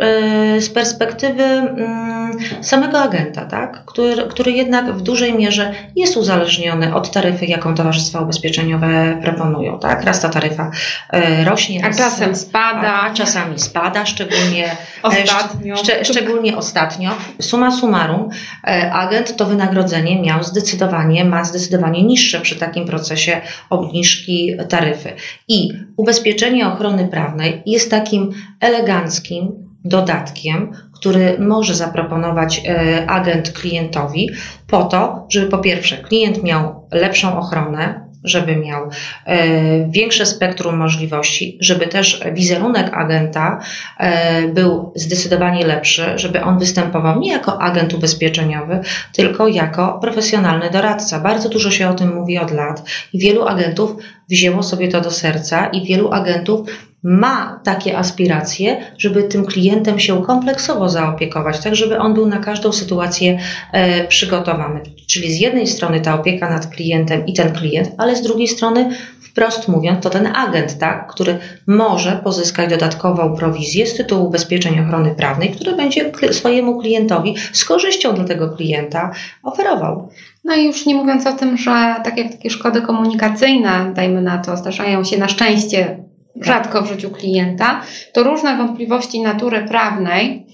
z 0.60 0.70
perspektywy 0.70 1.44
mm, 1.44 2.32
samego 2.62 3.00
agenta, 3.00 3.46
tak? 3.46 3.59
Tak? 3.60 3.86
który, 3.86 4.24
który 4.24 4.52
jednak 4.52 4.94
w 4.94 5.02
dużej 5.02 5.34
mierze 5.34 5.74
jest 5.96 6.18
uzależniony 6.18 6.96
od 6.96 7.12
taryfy, 7.12 7.46
jaką 7.46 7.76
towarzystwa 7.76 8.22
ubezpieczeniowe 8.22 9.20
proponują. 9.22 9.80
Tak? 9.80 10.04
Raz 10.04 10.22
ta 10.22 10.30
taryfa 10.30 10.72
e, 11.10 11.46
rośnie, 11.46 11.86
a 11.86 11.94
czasem 11.94 12.36
spada. 12.36 13.02
A, 13.02 13.14
czasami 13.14 13.60
spada, 13.60 14.06
szczególnie 14.06 14.72
e, 14.72 14.76
ostatnio. 15.04 15.76
Szcz, 15.76 15.90
szczególnie 16.04 16.58
ostatnio. 16.58 17.12
Suma 17.42 17.72
summarum, 17.72 18.30
e, 18.68 18.92
agent 18.94 19.36
to 19.36 19.46
wynagrodzenie 19.46 20.22
miał 20.22 20.44
zdecydowanie, 20.44 21.26
ma 21.26 21.44
zdecydowanie 21.44 22.04
niższe 22.04 22.42
przy 22.42 22.56
takim 22.56 22.86
procesie 22.86 23.42
obniżki 23.70 24.56
taryfy. 24.70 25.14
I 25.48 25.74
ubezpieczenie 25.98 26.68
ochrony 26.68 27.08
prawnej 27.08 27.62
jest 27.66 27.92
takim 27.92 28.32
eleganckim 28.60 29.70
dodatkiem, 29.86 30.72
który 31.00 31.40
może 31.40 31.76
zaproponować 31.76 32.62
e, 32.66 33.06
agent 33.10 33.52
klientowi 33.52 34.30
po 34.68 34.84
to, 34.84 35.28
żeby 35.30 35.48
po 35.48 35.58
pierwsze 35.58 35.98
klient 35.98 36.44
miał 36.44 36.88
lepszą 36.92 37.40
ochronę, 37.40 38.10
żeby 38.24 38.56
miał 38.56 38.90
e, 39.26 39.90
większe 39.90 40.26
spektrum 40.26 40.78
możliwości, 40.78 41.58
żeby 41.62 41.88
też 41.88 42.24
wizerunek 42.34 42.94
agenta 42.94 43.60
e, 43.98 44.48
był 44.48 44.94
zdecydowanie 44.96 45.66
lepszy, 45.66 46.04
żeby 46.16 46.42
on 46.44 46.60
występował 46.60 47.20
nie 47.20 47.32
jako 47.32 47.62
agent 47.62 47.94
ubezpieczeniowy, 47.94 48.82
tylko 49.14 49.48
jako 49.48 50.00
profesjonalny 50.02 50.70
doradca. 50.72 51.20
Bardzo 51.20 51.50
dużo 51.50 51.72
się 51.72 51.90
o 51.90 51.94
tym 51.94 52.16
mówi 52.16 52.38
od 52.38 52.52
lat 52.52 52.84
i 53.14 53.20
wielu 53.20 53.48
agentów 53.48 53.96
wzięło 54.30 54.64
sobie 54.64 54.88
to 54.88 55.02
do 55.02 55.12
serca 55.12 55.68
i 55.68 55.86
wielu 55.86 56.14
agentów 56.14 56.70
ma 57.04 57.60
takie 57.64 57.98
aspiracje, 57.98 58.78
żeby 58.98 59.24
tym 59.24 59.46
klientem 59.46 60.00
się 60.00 60.24
kompleksowo 60.24 60.90
zaopiekować, 60.90 61.60
tak 61.60 61.76
żeby 61.76 62.00
on 62.00 62.14
był 62.14 62.26
na 62.26 62.38
każdą 62.38 62.72
sytuację 62.72 63.40
e, 63.72 64.08
przygotowany. 64.08 64.82
Czyli 65.08 65.34
z 65.34 65.40
jednej 65.40 65.68
strony 65.68 66.02
ta 66.02 66.16
opieka 66.16 66.50
nad 66.50 66.68
klientem 66.68 67.26
i 67.26 67.34
ten 67.34 67.54
klient, 67.54 67.92
ale 67.98 68.16
z 68.16 68.22
drugiej 68.22 68.48
strony 68.48 68.90
wprost 69.22 69.68
mówiąc, 69.68 70.04
to 70.04 70.10
ten 70.10 70.28
agent, 70.36 70.78
tak, 70.78 71.08
który 71.08 71.38
może 71.68 72.22
pozyskać 72.24 72.70
dodatkową 72.70 73.36
prowizję 73.36 73.88
z 73.88 73.98
tytułu 73.98 74.28
ubezpieczeń 74.28 74.80
ochrony 74.80 75.16
prawnej, 75.16 75.50
który 75.50 75.76
będzie 75.76 76.12
swojemu 76.32 76.82
klientowi 76.82 77.36
z 77.54 77.66
korzyścią 77.66 78.16
dla 78.16 78.24
tego 78.24 78.50
klienta 78.50 79.12
oferował. 79.44 80.10
No 80.44 80.56
i 80.56 80.66
już 80.66 80.86
nie 80.86 80.96
mówiąc 80.96 81.28
o 81.28 81.34
tym, 81.34 81.58
że 81.58 81.96
tak 82.04 82.18
jak 82.18 82.32
takie 82.32 82.50
szkody 82.50 82.82
komunikacyjne, 82.82 83.92
dajmy 83.96 84.22
na 84.22 84.38
to, 84.38 84.58
zdarzają 84.58 85.04
się 85.04 85.18
na 85.18 85.28
szczęście 85.28 86.09
rzadko 86.36 86.82
w 86.82 86.88
życiu 86.88 87.10
klienta, 87.12 87.82
to 88.14 88.24
różne 88.24 88.58
wątpliwości 88.58 89.22
natury 89.22 89.62
prawnej, 89.62 90.46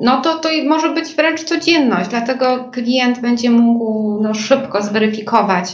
no 0.00 0.20
to, 0.20 0.38
to 0.38 0.48
może 0.68 0.90
być 0.90 1.14
wręcz 1.14 1.44
codzienność, 1.44 2.10
dlatego 2.10 2.70
klient 2.72 3.20
będzie 3.20 3.50
mógł 3.50 4.18
no, 4.22 4.34
szybko 4.34 4.82
zweryfikować, 4.82 5.72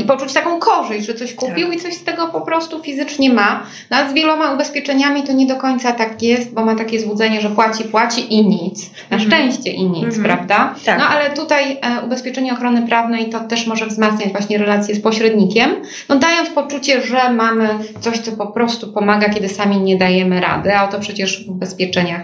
i 0.00 0.04
poczuć 0.04 0.32
taką 0.32 0.58
korzyść, 0.58 1.06
że 1.06 1.14
coś 1.14 1.34
kupił 1.34 1.66
tak. 1.66 1.76
i 1.76 1.80
coś 1.80 1.94
z 1.94 2.04
tego 2.04 2.26
po 2.26 2.40
prostu 2.40 2.82
fizycznie 2.82 3.32
ma. 3.32 3.62
No 3.90 3.96
a 3.96 4.08
z 4.08 4.12
wieloma 4.12 4.52
ubezpieczeniami 4.52 5.22
to 5.22 5.32
nie 5.32 5.46
do 5.46 5.56
końca 5.56 5.92
tak 5.92 6.22
jest, 6.22 6.54
bo 6.54 6.64
ma 6.64 6.74
takie 6.74 7.00
złudzenie, 7.00 7.40
że 7.40 7.50
płaci, 7.50 7.84
płaci 7.84 8.34
i 8.34 8.46
nic. 8.46 8.90
Na 9.10 9.16
mhm. 9.16 9.30
szczęście 9.30 9.70
i 9.70 9.84
nic, 9.84 10.04
mhm. 10.04 10.24
prawda? 10.24 10.74
Tak. 10.84 10.98
No 10.98 11.04
ale 11.04 11.30
tutaj 11.30 11.78
e, 11.82 12.04
ubezpieczenie 12.04 12.52
ochrony 12.52 12.82
prawnej 12.82 13.28
to 13.28 13.40
też 13.40 13.66
może 13.66 13.86
wzmacniać 13.86 14.32
właśnie 14.32 14.58
relacje 14.58 14.94
z 14.94 15.00
pośrednikiem, 15.00 15.70
no 16.08 16.16
dając 16.16 16.50
poczucie, 16.50 17.02
że 17.02 17.32
mamy 17.32 17.68
coś, 18.00 18.18
co 18.18 18.32
po 18.32 18.46
prostu 18.46 18.92
pomaga, 18.92 19.28
kiedy 19.28 19.48
sami 19.48 19.80
nie 19.80 19.96
dajemy 19.96 20.40
rady, 20.40 20.76
a 20.76 20.84
o 20.84 20.88
to 20.88 21.00
przecież 21.00 21.46
w 21.46 21.50
ubezpieczeniach 21.50 22.22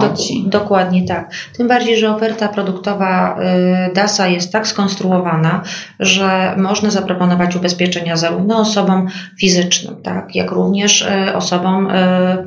chodzi. 0.00 0.44
dokładnie 0.46 1.06
tak. 1.06 1.30
Tym 1.56 1.68
bardziej, 1.68 1.98
że 1.98 2.14
oferta 2.14 2.48
produktowa 2.48 3.38
y, 3.90 3.94
DASA 3.94 4.26
jest 4.26 4.52
tak 4.52 4.66
skonstruowana, 4.66 5.62
że 6.00 6.54
można 6.56 6.90
zaproponować 6.90 7.56
ubezpieczenia 7.56 8.16
zarówno 8.16 8.58
osobom 8.58 9.06
fizycznym, 9.40 9.96
tak, 10.02 10.34
jak 10.34 10.50
również 10.50 11.02
y, 11.02 11.34
osobom 11.34 11.90
y, 11.90 11.92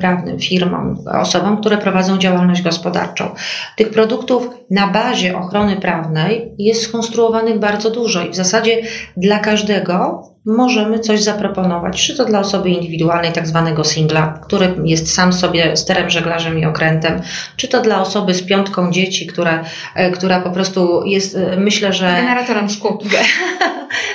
prawnym, 0.00 0.38
firmom, 0.38 0.98
osobom, 1.20 1.56
które 1.56 1.78
prowadzą 1.78 2.18
działalność 2.18 2.62
gospodarczą. 2.62 3.28
Tych 3.76 3.90
produktów 3.90 4.48
na 4.70 4.86
bazie 4.86 5.38
ochrony 5.38 5.76
prawnej 5.76 6.52
jest 6.58 6.82
skonstruowanych 6.82 7.58
bardzo 7.58 7.90
dużo 7.90 8.22
i 8.22 8.30
w 8.30 8.34
zasadzie 8.34 8.82
dla 9.16 9.38
każdego 9.38 10.29
możemy 10.44 10.98
coś 10.98 11.22
zaproponować, 11.22 12.06
czy 12.06 12.16
to 12.16 12.24
dla 12.24 12.40
osoby 12.40 12.70
indywidualnej, 12.70 13.32
tak 13.32 13.46
zwanego 13.46 13.84
singla, 13.84 14.40
który 14.42 14.74
jest 14.84 15.14
sam 15.14 15.32
sobie 15.32 15.76
sterem, 15.76 16.10
żeglarzem 16.10 16.58
i 16.58 16.64
okrętem, 16.64 17.20
czy 17.56 17.68
to 17.68 17.80
dla 17.80 18.00
osoby 18.00 18.34
z 18.34 18.42
piątką 18.42 18.92
dzieci, 18.92 19.26
która, 19.26 19.64
e, 19.94 20.10
która 20.10 20.40
po 20.40 20.50
prostu 20.50 21.04
jest, 21.04 21.36
e, 21.36 21.56
myślę, 21.56 21.92
że 21.92 22.04
Generatorem 22.04 22.70
szkód. 22.70 23.04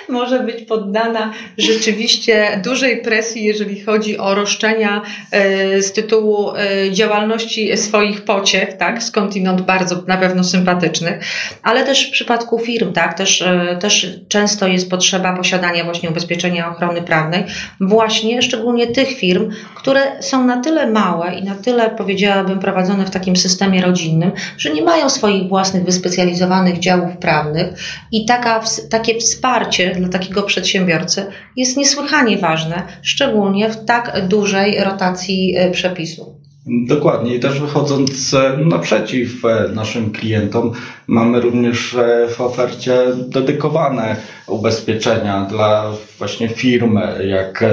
może 0.09 0.39
być 0.39 0.61
poddana 0.61 1.33
rzeczywiście 1.57 2.61
dużej 2.63 3.01
presji, 3.01 3.43
jeżeli 3.43 3.81
chodzi 3.81 4.17
o 4.17 4.35
roszczenia 4.35 5.01
e, 5.31 5.81
z 5.81 5.93
tytułu 5.93 6.51
działalności 6.91 7.77
swoich 7.77 8.21
pociech, 8.21 8.77
tak, 8.77 9.03
skądinąd 9.03 9.61
bardzo 9.61 10.03
na 10.07 10.17
pewno 10.17 10.43
sympatycznych, 10.43 11.23
ale 11.63 11.83
też 11.83 12.07
w 12.07 12.11
przypadku 12.11 12.59
firm, 12.59 12.93
tak, 12.93 13.17
też, 13.17 13.43
też 13.79 14.19
często 14.27 14.67
jest 14.67 14.89
potrzeba 14.89 15.37
posiadania 15.37 15.83
właśnie 15.83 16.09
ubezpieczenia 16.15 16.71
ochrony 16.71 17.01
prawnej, 17.01 17.43
właśnie 17.81 18.41
szczególnie 18.41 18.87
tych 18.87 19.17
firm, 19.17 19.49
które 19.75 20.23
są 20.23 20.45
na 20.45 20.61
tyle 20.61 20.91
małe 20.91 21.35
i 21.35 21.43
na 21.43 21.55
tyle, 21.55 21.89
powiedziałabym, 21.89 22.59
prowadzone 22.59 23.05
w 23.05 23.09
takim 23.09 23.35
systemie 23.35 23.81
rodzinnym, 23.81 24.31
że 24.57 24.73
nie 24.73 24.81
mają 24.81 25.09
swoich 25.09 25.49
własnych 25.49 25.83
wyspecjalizowanych 25.83 26.79
działów 26.79 27.17
prawnych 27.17 27.67
i 28.11 28.25
taka, 28.25 28.63
takie 28.89 29.19
wsparcie 29.19 29.95
dla 29.95 30.09
takiego 30.09 30.43
przedsiębiorcy 30.43 31.25
jest 31.55 31.77
niesłychanie 31.77 32.37
ważne, 32.37 32.83
szczególnie 33.01 33.69
w 33.69 33.85
tak 33.85 34.27
dużej 34.27 34.83
rotacji 34.83 35.55
e, 35.57 35.71
przepisów. 35.71 36.44
Dokładnie 36.67 37.35
i 37.35 37.39
też 37.39 37.59
wychodząc 37.59 38.33
e, 38.33 38.57
naprzeciw 38.57 39.45
e, 39.45 39.67
naszym 39.73 40.11
klientom, 40.11 40.71
mamy 41.07 41.41
również 41.41 41.95
e, 41.95 42.27
w 42.29 42.41
ofercie 42.41 42.97
dedykowane 43.27 44.15
ubezpieczenia 44.47 45.47
dla 45.49 45.91
właśnie 46.17 46.49
firm, 46.49 46.99
jak 47.27 47.63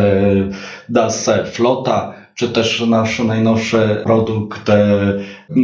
DAS 0.88 1.31
Flota, 1.52 2.14
czy 2.35 2.48
też 2.48 2.81
nasz 2.81 3.18
najnowszy 3.18 4.00
produkt 4.05 4.70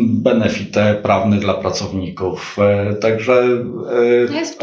benefit 0.03 0.75
prawny 1.03 1.37
dla 1.37 1.55
pracowników. 1.55 2.57
Także 3.01 3.43
e, 4.31 4.35
Jest 4.35 4.63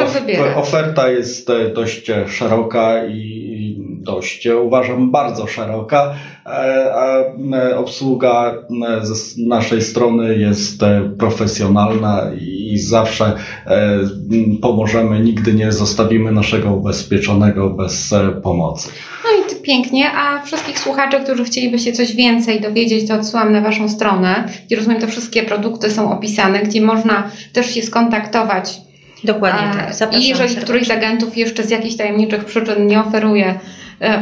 oferta 0.56 1.10
jest 1.10 1.52
dość 1.74 2.12
szeroka 2.28 3.06
i 3.06 3.55
dość, 4.06 4.48
e, 4.48 4.58
uważam, 4.58 5.12
bardzo 5.12 5.48
szeroka, 5.48 6.16
e, 6.46 6.50
a 6.96 7.18
e, 7.58 7.78
obsługa 7.78 8.54
ze 9.02 9.44
naszej 9.48 9.82
strony 9.82 10.38
jest 10.38 10.82
profesjonalna 11.20 12.22
i 12.42 12.78
zawsze 12.78 13.34
pomożemy, 14.62 15.20
nigdy 15.20 15.54
nie 15.54 15.72
zostawimy 15.72 16.32
naszego 16.32 16.74
ubezpieczonego 16.74 17.70
bez 17.70 18.14
pomocy. 18.44 18.90
No 19.24 19.30
i 19.40 19.50
to 19.50 19.62
pięknie, 19.62 20.12
a 20.12 20.42
wszystkich 20.42 20.80
słuchaczy, 20.80 21.20
którzy 21.24 21.44
chcieliby 21.44 21.80
się 21.80 21.92
coś 21.92 22.16
więcej 22.16 22.62
dowiedzieć, 22.62 23.08
to 23.08 23.16
odsyłam 23.16 23.52
na 23.52 23.62
Waszą 23.62 23.90
stronę, 23.90 24.48
gdzie 24.66 24.76
rozumiem, 24.76 25.02
te 25.02 25.08
wszystkie 25.08 25.44
produkty 25.44 25.92
są 25.92 26.12
opisane, 26.12 26.60
gdzie 26.60 26.82
można 26.82 27.30
też 27.54 27.74
się 27.74 27.82
skontaktować. 27.82 28.86
Dokładnie 29.26 29.68
tak. 29.74 29.94
Zapraszam 29.94 30.22
I 30.22 30.28
jeżeli 30.28 30.50
serdecznie. 30.50 30.62
któryś 30.62 30.88
z 30.88 30.92
agentów 30.92 31.38
jeszcze 31.38 31.64
z 31.64 31.70
jakichś 31.70 31.96
tajemniczych 31.96 32.46
przyczyn 32.46 32.88
nie 32.88 33.00
oferuje 33.00 33.60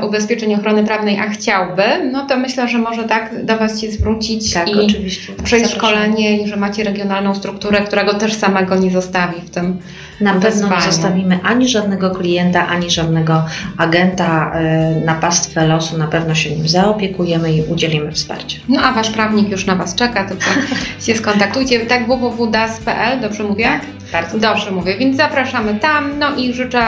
ubezpieczeń 0.04 0.56
ochrony 0.56 0.84
prawnej, 0.84 1.20
a 1.20 1.30
chciałby, 1.30 1.84
no 2.12 2.26
to 2.26 2.38
myślę, 2.38 2.68
że 2.68 2.78
może 2.78 3.04
tak 3.04 3.46
do 3.46 3.58
Was 3.58 3.82
się 3.82 3.92
zwrócić 3.92 4.54
Tak, 4.54 4.70
i 4.70 4.80
oczywiście. 4.80 5.34
przejść 5.44 5.72
szkolenie 5.72 6.42
i 6.42 6.48
że 6.48 6.56
macie 6.58 6.84
regionalną 6.84 7.36
strukturę, 7.36 7.82
która 7.82 8.04
go 8.04 8.14
też 8.14 8.34
samego 8.34 8.76
nie 8.76 8.92
zostawi 8.92 9.42
w 9.42 9.50
tym. 9.50 9.80
Na 10.22 10.34
pewno 10.34 10.70
nie 10.76 10.82
zostawimy 10.82 11.40
ani 11.44 11.70
żadnego 11.70 12.12
klienta, 12.12 12.68
ani 12.68 12.92
żadnego 12.92 13.46
agenta 13.78 14.52
e, 14.54 14.96
na 15.06 15.16
pastwę 15.16 15.68
losu. 15.68 15.98
Na 15.98 16.08
pewno 16.08 16.36
się 16.36 16.56
nim 16.56 16.68
zaopiekujemy 16.68 17.54
i 17.54 17.62
udzielimy 17.62 18.12
wsparcia. 18.12 18.58
No 18.70 18.82
a 18.82 18.92
Wasz 18.92 19.10
prawnik 19.10 19.50
już 19.50 19.66
na 19.66 19.76
Was 19.76 19.96
czeka, 19.96 20.26
tylko 20.26 20.46
się 21.06 21.16
skontaktujcie. 21.16 21.80
Tak 21.80 22.08
www.das.pl, 22.08 23.22
dobrze 23.22 23.44
mówię? 23.44 23.80
Bardzo 24.14 24.40
Dobrze 24.40 24.72
mówię, 24.72 24.98
więc 24.98 25.18
zapraszamy 25.18 25.80
tam, 25.80 26.20
no 26.20 26.36
i 26.36 26.54
życzę, 26.54 26.88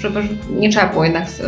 żeby 0.00 0.22
nie 0.50 0.70
trzeba 0.70 0.86
było 0.86 1.04
jednak 1.04 1.30
z, 1.30 1.42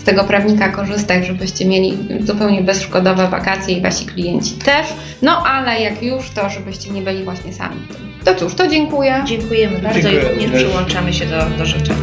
z 0.00 0.04
tego 0.04 0.24
prawnika 0.24 0.68
korzystać, 0.68 1.26
żebyście 1.26 1.66
mieli 1.66 1.98
zupełnie 2.20 2.62
bezszkodowe 2.62 3.28
wakacje 3.28 3.78
i 3.78 3.82
wasi 3.82 4.06
klienci 4.06 4.54
też. 4.54 4.86
No 5.22 5.42
ale 5.46 5.80
jak 5.80 6.02
już, 6.02 6.30
to 6.30 6.50
żebyście 6.50 6.90
nie 6.90 7.02
byli 7.02 7.24
właśnie 7.24 7.52
sami 7.52 7.76
w 7.90 7.96
tym. 7.96 8.13
To 8.24 8.34
cóż, 8.34 8.54
to 8.54 8.68
dziękuję. 8.68 9.24
Dziękujemy 9.26 9.78
bardzo 9.78 10.00
Dziękuję 10.00 10.22
i 10.22 10.28
również 10.28 10.64
przyłączamy 10.64 11.12
się 11.12 11.26
do, 11.26 11.58
do 11.58 11.66
życzeń. 11.66 11.96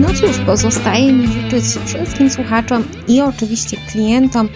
No 0.00 0.08
cóż, 0.08 0.38
pozostaje 0.46 1.12
mi 1.12 1.28
życzyć 1.28 1.64
wszystkim 1.86 2.30
słuchaczom 2.30 2.84
i 3.08 3.20
oczywiście 3.20 3.76
klientom 3.92 4.48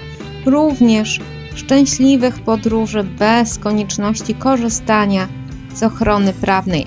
również 0.47 1.21
szczęśliwych 1.55 2.41
podróży 2.41 3.05
bez 3.05 3.59
konieczności 3.59 4.35
korzystania 4.35 5.29
z 5.75 5.83
ochrony 5.83 6.33
prawnej. 6.33 6.87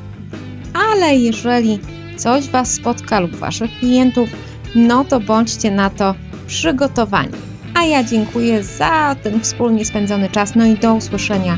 Ale 0.74 1.16
jeżeli 1.16 1.80
coś 2.18 2.50
Was 2.50 2.74
spotka 2.74 3.20
lub 3.20 3.36
Waszych 3.36 3.72
klientów, 3.80 4.30
no 4.76 5.06
to 5.06 5.20
bądźcie 5.20 5.72
na 5.72 5.90
to 5.90 6.16
przygotowani. 6.48 7.47
A 7.78 7.84
ja 7.84 8.04
dziękuję 8.04 8.64
za 8.64 9.16
ten 9.24 9.42
wspólnie 9.42 9.86
spędzony 9.86 10.30
czas, 10.30 10.56
no 10.56 10.66
i 10.66 10.76
do 10.76 10.94
usłyszenia 10.94 11.58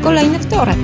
w 0.00 0.02
kolejny 0.02 0.38
wtorek. 0.38 0.76